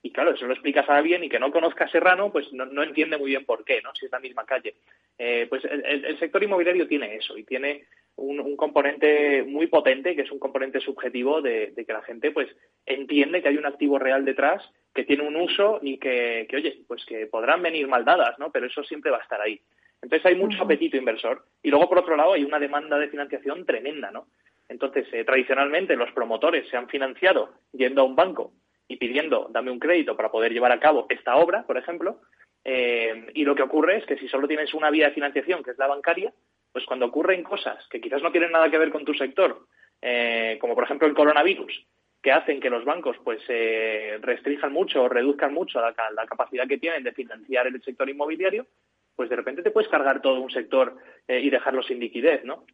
[0.02, 3.16] Y claro, eso lo explicas a alguien y que no conozca Serrano, pues no, entiende
[3.16, 3.94] muy bien por qué, ¿no?
[3.94, 4.74] Si es la misma calle.
[5.16, 7.86] Eh, pues el, sector inmobiliario tiene eso y tiene
[8.18, 12.48] un, componente muy potente, que es un componente subjetivo de, que la gente pues
[12.84, 14.62] entiende que hay un activo real detrás,
[14.94, 18.50] que tiene un uso y que, oye, pues que podrán venir mal dadas, ¿no?
[18.50, 19.60] Pero eso siempre va a estar ahí.
[20.02, 21.44] Entonces hay mucho apetito inversor.
[21.62, 24.26] Y luego, por otro lado, hay una demanda de financiación tremenda, ¿no?
[24.68, 28.52] Entonces, eh, tradicionalmente los promotores se han financiado yendo a un banco
[28.86, 32.20] y pidiendo, dame un crédito para poder llevar a cabo esta obra, por ejemplo,
[32.64, 35.70] eh, y lo que ocurre es que si solo tienes una vía de financiación, que
[35.70, 36.32] es la bancaria,
[36.72, 39.66] pues cuando ocurren cosas que quizás no tienen nada que ver con tu sector,
[40.00, 41.86] eh, como por ejemplo el coronavirus,
[42.22, 46.78] que hacen que los bancos pues eh, restrinjan mucho o reduzcan mucho la, capacidad que
[46.78, 48.66] tienen de financiar el sector inmobiliario,
[49.14, 50.96] pues de repente te puedes cargar todo un sector
[51.26, 52.64] eh, y dejarlo sin liquidez, ¿no?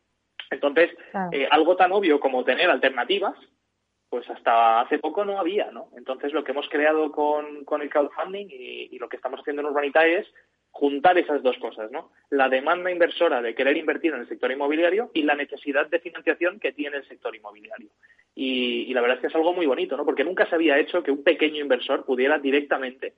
[0.51, 0.91] Entonces,
[1.51, 3.35] algo tan obvio como tener alternativas,
[4.11, 5.89] pues hasta hace poco no había, ¿no?
[5.97, 9.63] Entonces, lo que hemos creado con, con el crowdfunding y, y, lo que estamos haciendo
[9.63, 10.27] en Urbanita es
[10.75, 12.11] juntar esas dos cosas, ¿no?
[12.31, 16.59] La demanda inversora de querer invertir en el sector inmobiliario y la necesidad de financiación
[16.59, 17.91] que tiene el sector inmobiliario.
[18.35, 20.05] Y, la verdad es que es algo muy bonito, ¿no?
[20.05, 23.15] Porque nunca se había hecho que un pequeño inversor pudiera directamente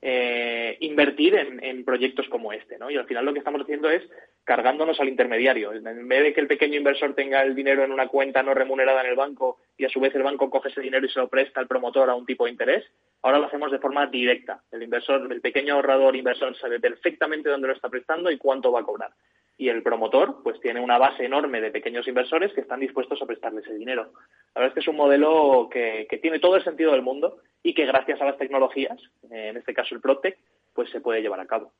[0.00, 2.90] eh, invertir en, proyectos como este, ¿no?
[2.90, 4.02] Y al final lo que estamos haciendo es
[4.44, 5.72] cargándonos al intermediario.
[5.72, 9.00] En vez de que el pequeño inversor tenga el dinero en una cuenta no remunerada
[9.00, 11.28] en el banco y a su vez el banco coge ese dinero y se lo
[11.28, 12.84] presta al promotor a un tipo de interés,
[13.22, 14.62] ahora lo hacemos de forma directa.
[14.70, 18.80] El inversor, el pequeño ahorrador inversor sabe perfectamente dónde lo está prestando y cuánto va
[18.80, 19.10] a cobrar.
[19.60, 23.26] Y el promotor, pues tiene una base enorme de pequeños inversores que están dispuestos a
[23.26, 24.12] prestarle ese dinero.
[24.54, 27.38] La verdad es que es un modelo que, que tiene todo el sentido del mundo
[27.62, 28.98] y que gracias a las tecnologías,
[29.30, 30.38] en este caso el Protec,
[30.74, 31.72] pues se puede llevar a cabo.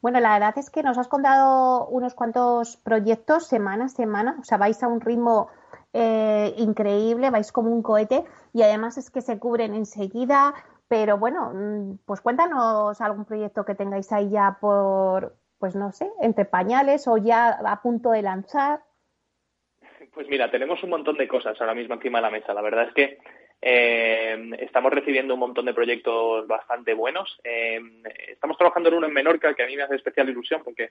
[0.00, 4.44] Bueno, la verdad es que nos has contado unos cuantos proyectos semana a semana, o
[4.44, 5.50] sea, vais a un ritmo
[5.92, 10.54] eh, increíble, vais como un cohete y además es que se cubren enseguida,
[10.88, 16.10] pero bueno, mm, pues cuéntanos algún proyecto que tengáis ahí ya por, pues no sé,
[16.22, 18.82] entre pañales o ya a punto de lanzar.
[20.14, 22.54] Pues mira, tenemos un montón de cosas ahora mismo encima de la mesa.
[22.54, 23.18] La verdad es que
[23.62, 27.38] eh, estamos recibiendo un montón de proyectos bastante buenos.
[27.44, 27.80] Eh,
[28.28, 30.90] estamos trabajando en uno en Menorca que a mí me hace especial ilusión porque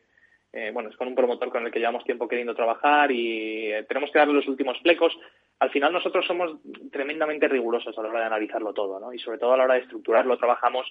[0.51, 4.11] eh, bueno, es con un promotor con el que llevamos tiempo queriendo trabajar y tenemos
[4.11, 5.17] que darle los últimos flecos.
[5.59, 6.57] Al final nosotros somos
[6.91, 9.13] tremendamente rigurosos a la hora de analizarlo todo, ¿no?
[9.13, 10.87] Y sobre todo a la hora de estructurarlo trabajamos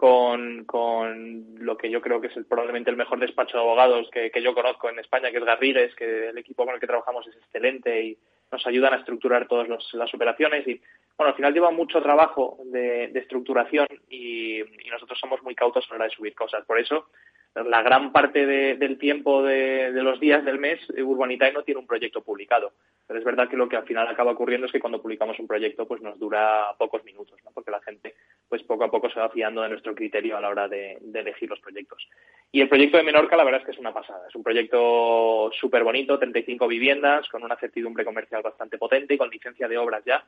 [0.00, 4.54] con, lo que yo creo que es probablemente el mejor despacho de abogados que, yo
[4.54, 8.02] conozco en España, que es Garrigues, que el equipo con el que trabajamos es excelente
[8.02, 8.18] y
[8.52, 10.80] nos ayudan a estructurar todas las operaciones y
[11.20, 15.96] bueno, al final lleva mucho trabajo de, estructuración y, nosotros somos muy cautos a la
[15.96, 16.64] hora de subir cosas.
[16.64, 17.08] Por eso,
[17.54, 22.22] la gran parte del tiempo de, los días del mes, Urbanitae no tiene un proyecto
[22.22, 22.72] publicado.
[23.06, 25.46] Pero es verdad que lo que al final acaba ocurriendo es que cuando publicamos un
[25.46, 27.50] proyecto, pues nos dura pocos minutos, ¿no?
[27.52, 28.14] porque la gente,
[28.50, 31.20] pues poco a poco se va fiando de nuestro criterio a la hora de, de
[31.20, 32.06] elegir los proyectos.
[32.52, 34.26] Y el proyecto de Menorca, la verdad es que es una pasada.
[34.28, 39.30] Es un proyecto súper bonito, 35 viviendas, con una certidumbre comercial bastante potente y con
[39.30, 40.22] licencia de obras ya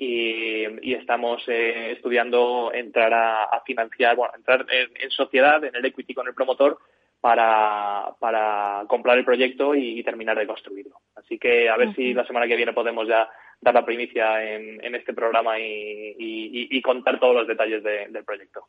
[0.00, 6.26] y, estamos eh, estudiando entrar a, financiar, bueno, entrar en, sociedad, en el equity con
[6.26, 6.78] el promotor
[7.20, 10.96] para, para comprar el proyecto y, terminar de construirlo.
[11.16, 13.28] Así que a ver si la semana que viene podemos ya
[13.60, 18.66] dar la primicia en, este programa y, contar todos los detalles del proyecto.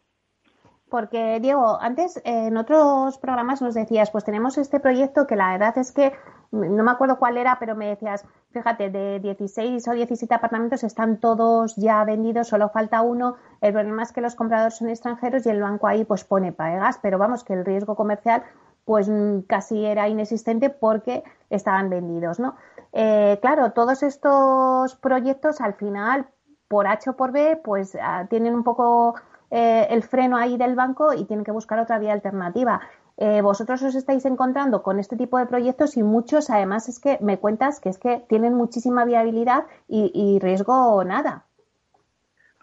[0.89, 5.54] Porque, Diego, antes eh, en otros programas nos decías, pues tenemos este proyecto que la
[5.54, 6.12] verdad es que
[6.52, 11.22] no me acuerdo cuál era, pero me decías, fíjate, de 16 o 17 apartamentos están
[11.22, 13.38] todos ya vendidos, solo falta uno.
[13.62, 17.00] El problema es que los compradores son extranjeros y el banco ahí pues pone pagas,
[17.02, 18.44] pero vamos, que el riesgo comercial
[18.86, 22.56] pues mm, casi era inexistente porque estaban vendidos, ¿no?
[22.94, 26.28] Eh, claro, todos estos proyectos al final,
[26.68, 29.16] por H o por B, pues ah, tienen un poco
[29.50, 32.82] eh, el freno ahí del banco y tienen que buscar otra vía alternativa.
[33.18, 37.18] Eh, vosotros os estáis encontrando con este tipo de proyectos y muchos, además, es que
[37.22, 41.46] me cuentas que es que tienen muchísima viabilidad y, riesgo nada.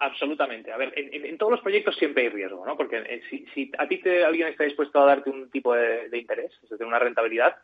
[0.01, 0.73] Absolutamente.
[0.73, 2.77] A ver, en, todos los proyectos siempre hay riesgo, ¿no?
[2.77, 3.23] Porque eh,
[3.53, 6.87] si, a ti te, alguien está dispuesto a darte un tipo de, interés, es decir,
[6.87, 7.57] una rentabilidad,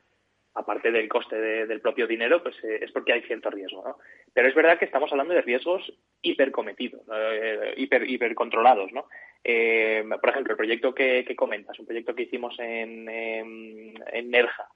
[0.54, 3.98] aparte del coste del propio dinero, pues es porque hay cierto riesgo, ¿no?
[4.32, 9.08] Pero es verdad que estamos hablando de riesgos hipercometidos, eh, hiper, hipercontrolados, ¿no?
[9.42, 14.68] Eh, por ejemplo, el proyecto que, comentas, un proyecto que hicimos en, en, Nerja,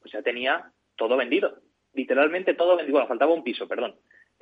[0.00, 1.58] pues ya tenía todo vendido,
[1.92, 3.96] literalmente todo vendido, bueno, faltaba un piso, perdón,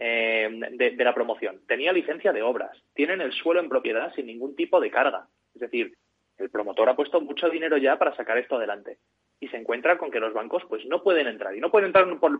[0.04, 1.60] eh, de, la promoción.
[1.68, 5.28] Tenía licencia de obras, tienen el suelo en propiedad sin ningún tipo de carga.
[5.54, 5.94] Es decir,
[6.38, 8.98] el promotor ha puesto mucho dinero ya para sacar esto adelante
[9.38, 12.18] y se encuentra con que los bancos pues no pueden entrar y no pueden entrar
[12.18, 12.32] por,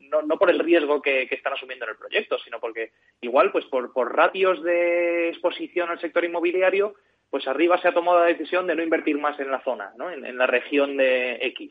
[0.00, 2.90] no, por el riesgo que, están asumiendo en el proyecto, sino porque
[3.20, 6.96] igual, pues por, por ratios de exposición al sector inmobiliario,
[7.30, 10.10] pues arriba se ha tomado la decisión de no invertir más en la zona, ¿no?
[10.10, 11.70] en, la región de X.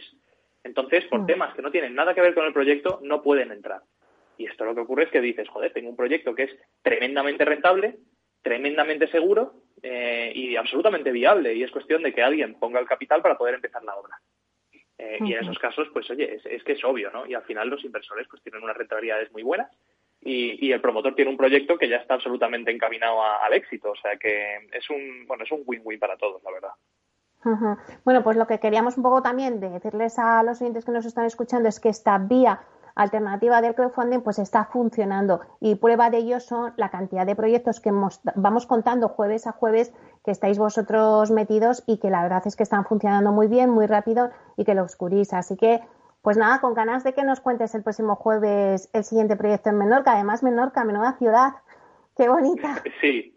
[0.64, 1.26] Entonces, por mm.
[1.26, 3.82] temas que no tienen nada que ver con el proyecto, no pueden entrar.
[4.38, 7.46] Y esto lo que ocurre es que dices, joder, tengo un proyecto que es tremendamente
[7.46, 7.98] rentable,
[8.42, 11.54] tremendamente seguro eh, y absolutamente viable.
[11.54, 14.18] Y es cuestión de que alguien ponga el capital para poder empezar la obra.
[14.98, 17.26] Eh, y en esos casos, pues oye, es, que es obvio, ¿no?
[17.26, 19.70] Y al final los inversores pues tienen unas rentabilidades muy buenas
[20.22, 23.92] y, el promotor tiene un proyecto que ya está absolutamente encaminado al éxito.
[23.92, 26.72] O sea que es un, bueno, es un win-win para todos, la verdad.
[28.06, 31.06] Bueno, pues lo que queríamos un poco también de decirles a los oyentes que nos
[31.06, 32.62] están escuchando es que esta vía
[32.96, 37.80] alternativa del crowdfunding pues está funcionando y prueba de ello son la cantidad de proyectos
[37.80, 37.92] que
[38.36, 42.64] vamos contando jueves a jueves que estáis vosotros metidos y que la verdad es que
[42.64, 45.34] están funcionando muy bien, muy rápido y que lo oscurís.
[45.34, 45.82] Así que,
[46.22, 49.78] pues nada, con ganas de que nos cuentes el próximo jueves el siguiente proyecto en
[49.78, 50.14] Menorca.
[50.14, 51.54] Además, Menorca, menuda ciudad.
[52.16, 52.82] Qué bonita.
[53.02, 53.33] Sí,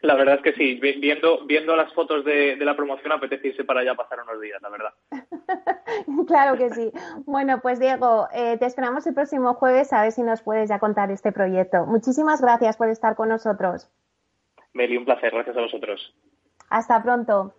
[0.00, 3.80] la verdad es que sí, viendo, viendo las fotos de, la promoción apetece irse para
[3.80, 4.94] allá a pasar unos días, la verdad.
[6.26, 6.92] claro que sí.
[7.24, 10.78] Bueno, pues Diego, eh, te esperamos el próximo jueves a ver si nos puedes ya
[10.78, 11.86] contar este proyecto.
[11.86, 13.90] Muchísimas gracias por estar con nosotros.
[14.72, 16.14] Meli, un placer, gracias a vosotros.
[16.70, 17.54] Hasta pronto.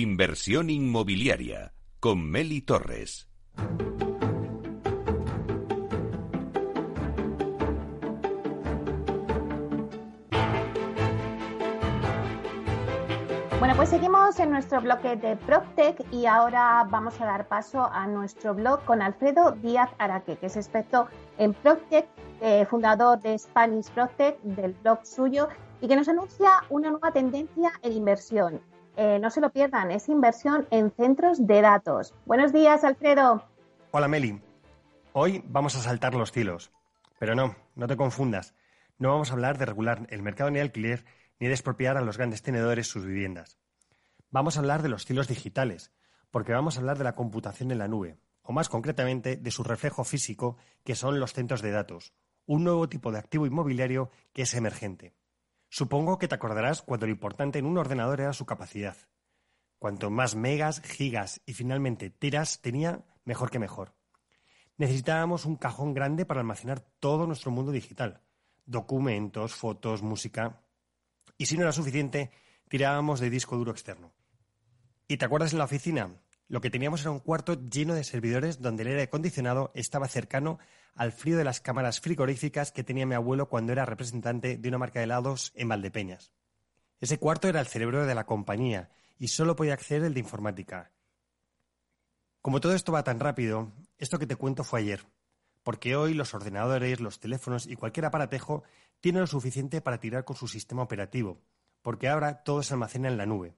[0.00, 3.28] Inversión inmobiliaria con Meli Torres.
[13.58, 18.06] Bueno, pues seguimos en nuestro bloque de PropTech y ahora vamos a dar paso a
[18.06, 22.08] nuestro blog con Alfredo Díaz Araque, que es experto en PropTech,
[22.40, 25.50] eh, fundador de Spanish PropTech, del blog suyo,
[25.82, 28.62] y que nos anuncia una nueva tendencia en inversión.
[28.96, 32.14] Eh, no se lo pierdan, es inversión en centros de datos.
[32.26, 33.44] Buenos días, Alfredo.
[33.92, 34.40] Hola, Meli.
[35.12, 36.72] Hoy vamos a saltar los hilos.
[37.18, 38.54] Pero no, no te confundas.
[38.98, 41.04] No vamos a hablar de regular el mercado ni de alquiler
[41.38, 43.58] ni de expropiar a los grandes tenedores sus viviendas.
[44.30, 45.92] Vamos a hablar de los hilos digitales,
[46.30, 49.64] porque vamos a hablar de la computación en la nube, o más concretamente de su
[49.64, 52.12] reflejo físico, que son los centros de datos,
[52.46, 55.14] un nuevo tipo de activo inmobiliario que es emergente.
[55.70, 58.96] Supongo que te acordarás cuando lo importante en un ordenador era su capacidad.
[59.78, 63.94] Cuanto más megas, gigas y finalmente teras tenía, mejor que mejor.
[64.76, 68.20] Necesitábamos un cajón grande para almacenar todo nuestro mundo digital.
[68.66, 70.60] Documentos, fotos, música.
[71.38, 72.32] Y si no era suficiente,
[72.68, 74.12] tirábamos de disco duro externo.
[75.06, 76.20] ¿Y te acuerdas en la oficina?
[76.50, 80.58] Lo que teníamos era un cuarto lleno de servidores donde el aire acondicionado estaba cercano
[80.96, 84.78] al frío de las cámaras frigoríficas que tenía mi abuelo cuando era representante de una
[84.78, 86.32] marca de helados en Valdepeñas.
[87.00, 90.90] Ese cuarto era el cerebro de la compañía y solo podía acceder el de informática.
[92.42, 95.06] Como todo esto va tan rápido, esto que te cuento fue ayer,
[95.62, 98.64] porque hoy los ordenadores, los teléfonos y cualquier aparatejo
[98.98, 101.40] tienen lo suficiente para tirar con su sistema operativo,
[101.80, 103.54] porque ahora todo se almacena en la nube.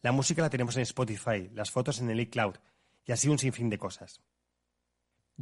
[0.00, 2.54] La música la tenemos en Spotify, las fotos en el iCloud
[3.04, 4.20] y así un sinfín de cosas.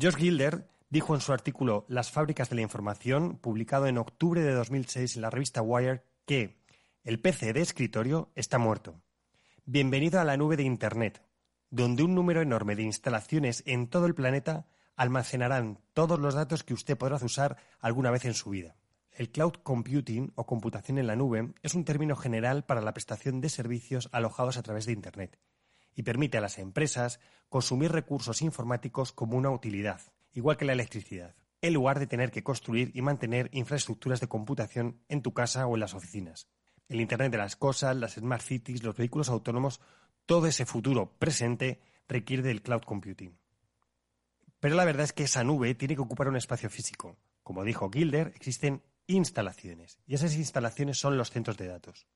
[0.00, 4.52] Josh Gilder dijo en su artículo Las fábricas de la información, publicado en octubre de
[4.52, 6.59] 2006 en la revista Wire, que
[7.04, 9.02] el PC de escritorio está muerto.
[9.66, 11.22] Bienvenido a la nube de Internet,
[11.70, 16.72] donde un número enorme de instalaciones en todo el planeta almacenarán todos los datos que
[16.72, 18.76] usted podrá usar alguna vez en su vida.
[19.16, 23.40] El cloud computing o computación en la nube es un término general para la prestación
[23.40, 25.38] de servicios alojados a través de Internet
[25.94, 30.02] y permite a las empresas consumir recursos informáticos como una utilidad,
[30.34, 35.00] igual que la electricidad, en lugar de tener que construir y mantener infraestructuras de computación
[35.08, 36.46] en tu casa o en las oficinas.
[36.86, 39.80] El Internet de las Cosas, las Smart Cities, los vehículos autónomos,
[40.26, 43.38] todo ese futuro presente requiere del cloud computing.
[44.60, 47.16] Pero la verdad es que esa nube tiene que ocupar un espacio físico.
[47.42, 52.07] Como dijo Gilder, existen instalaciones, y esas instalaciones son los centros de datos.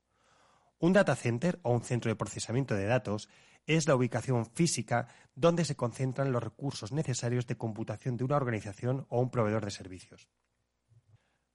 [0.79, 3.29] Un data center o un centro de procesamiento de datos
[3.67, 9.07] es la ubicación física donde se concentran los recursos necesarios de computación de una organización
[9.09, 10.29] o un proveedor de servicios.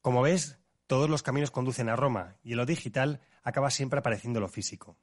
[0.01, 4.39] Como ves, todos los caminos conducen a Roma y en lo digital acaba siempre apareciendo
[4.39, 4.97] lo físico.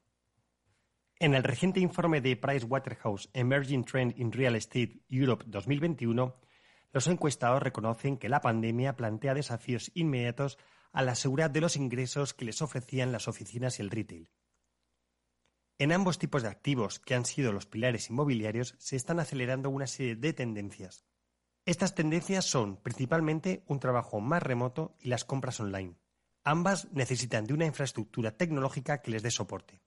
[1.18, 6.36] En el reciente informe de Pricewaterhouse Emerging Trend in Real Estate Europe 2021,
[6.92, 10.58] los encuestados reconocen que la pandemia plantea desafíos inmediatos
[10.92, 14.30] a la seguridad de los ingresos que les ofrecían las oficinas y el retail.
[15.78, 19.86] En ambos tipos de activos, que han sido los pilares inmobiliarios, se están acelerando una
[19.86, 21.06] serie de tendencias.
[21.64, 25.96] Estas tendencias son principalmente un trabajo más remoto y las compras online.
[26.44, 29.80] Ambas necesitan de una infraestructura tecnológica que les dé soporte.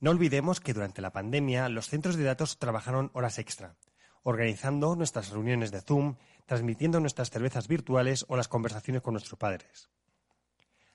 [0.00, 3.76] No olvidemos que durante la pandemia los centros de datos trabajaron horas extra,
[4.24, 6.16] organizando nuestras reuniones de Zoom,
[6.46, 9.90] transmitiendo nuestras cervezas virtuales o las conversaciones con nuestros padres.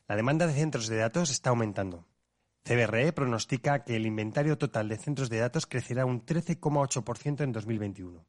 [0.08, 2.08] La demanda de centros de datos está aumentando.
[2.64, 8.26] CBRE pronostica que el inventario total de centros de datos crecerá un 13,8% en 2021.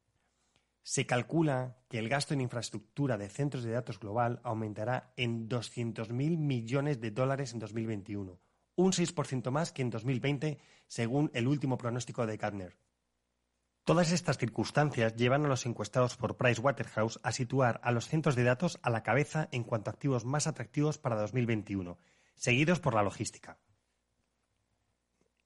[0.83, 6.13] Se calcula que el gasto en infraestructura de centros de datos global aumentará en 200.000
[6.37, 8.39] millones de dólares en 2021,
[8.77, 12.77] un 6% más que en 2020, según el último pronóstico de Gartner.
[13.85, 18.45] Todas estas circunstancias llevan a los encuestados por Pricewaterhouse a situar a los centros de
[18.45, 21.99] datos a la cabeza en cuanto a activos más atractivos para 2021,
[22.35, 23.59] seguidos por la logística.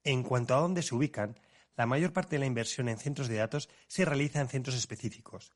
[0.03, 1.39] En cuanto a dónde se ubican,
[1.77, 5.53] la mayor parte de la inversión en centros de datos se realiza en centros específicos.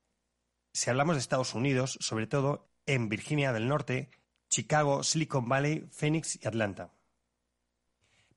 [0.73, 4.11] Si hablamos de Estados Unidos, sobre todo en Virginia del Norte,
[4.49, 6.93] Chicago, Silicon Valley, Phoenix y Atlanta.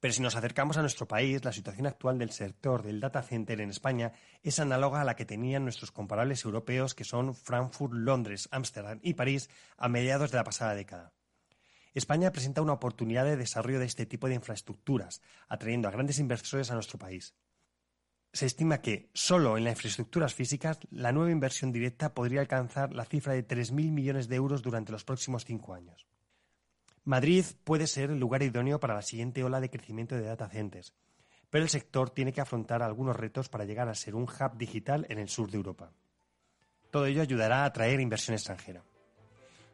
[0.01, 3.61] Pero si nos acercamos a nuestro país, la situación actual del sector del data center
[3.61, 8.49] en España es análoga a la que tenían nuestros comparables europeos que son Frankfurt, Londres,
[8.51, 9.47] Ámsterdam y París
[9.77, 11.13] a mediados de la pasada década.
[11.93, 16.71] España presenta una oportunidad de desarrollo de este tipo de infraestructuras, atrayendo a grandes inversores
[16.71, 17.35] a nuestro país.
[18.33, 23.05] Se estima que, solo en las infraestructuras físicas, la nueva inversión directa podría alcanzar la
[23.05, 26.07] cifra de 3.000 millones de euros durante los próximos cinco años.
[27.03, 30.93] Madrid puede ser el lugar idóneo para la siguiente ola de crecimiento de data centers,
[31.49, 35.07] pero el sector tiene que afrontar algunos retos para llegar a ser un hub digital
[35.09, 35.91] en el sur de Europa.
[36.91, 38.83] Todo ello ayudará a atraer inversión extranjera.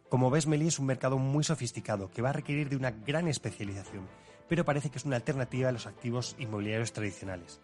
[0.08, 3.28] Como ves, Meli es un mercado muy sofisticado que va a requerir de una gran
[3.28, 4.08] especialización,
[4.48, 7.60] pero parece que es una alternativa a los activos inmobiliarios tradicionales.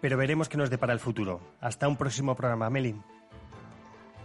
[0.00, 1.40] Pero veremos qué nos depara el futuro.
[1.60, 2.94] Hasta un próximo programa, Meli.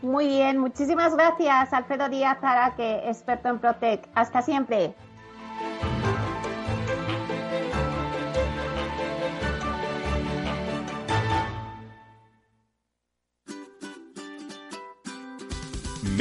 [0.03, 4.05] Muy bien, muchísimas gracias, Alfredo Díaz Araque, experto en Protec.
[4.15, 4.93] Hasta siempre.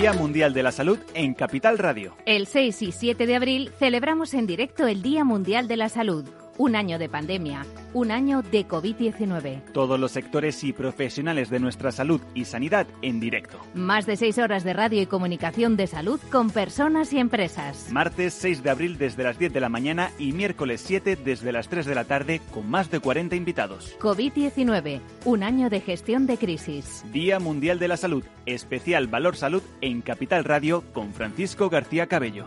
[0.00, 2.14] Día Mundial de la Salud en Capital Radio.
[2.24, 6.24] El 6 y 7 de abril celebramos en directo el Día Mundial de la Salud.
[6.58, 9.72] Un año de pandemia, un año de COVID-19.
[9.72, 13.60] Todos los sectores y profesionales de nuestra salud y sanidad en directo.
[13.74, 17.92] Más de seis horas de radio y comunicación de salud con personas y empresas.
[17.92, 21.68] Martes 6 de abril desde las 10 de la mañana y miércoles 7 desde las
[21.68, 23.96] 3 de la tarde con más de 40 invitados.
[24.00, 27.04] COVID-19, un año de gestión de crisis.
[27.12, 32.46] Día Mundial de la Salud, especial Valor Salud en Capital Radio con Francisco García Cabello.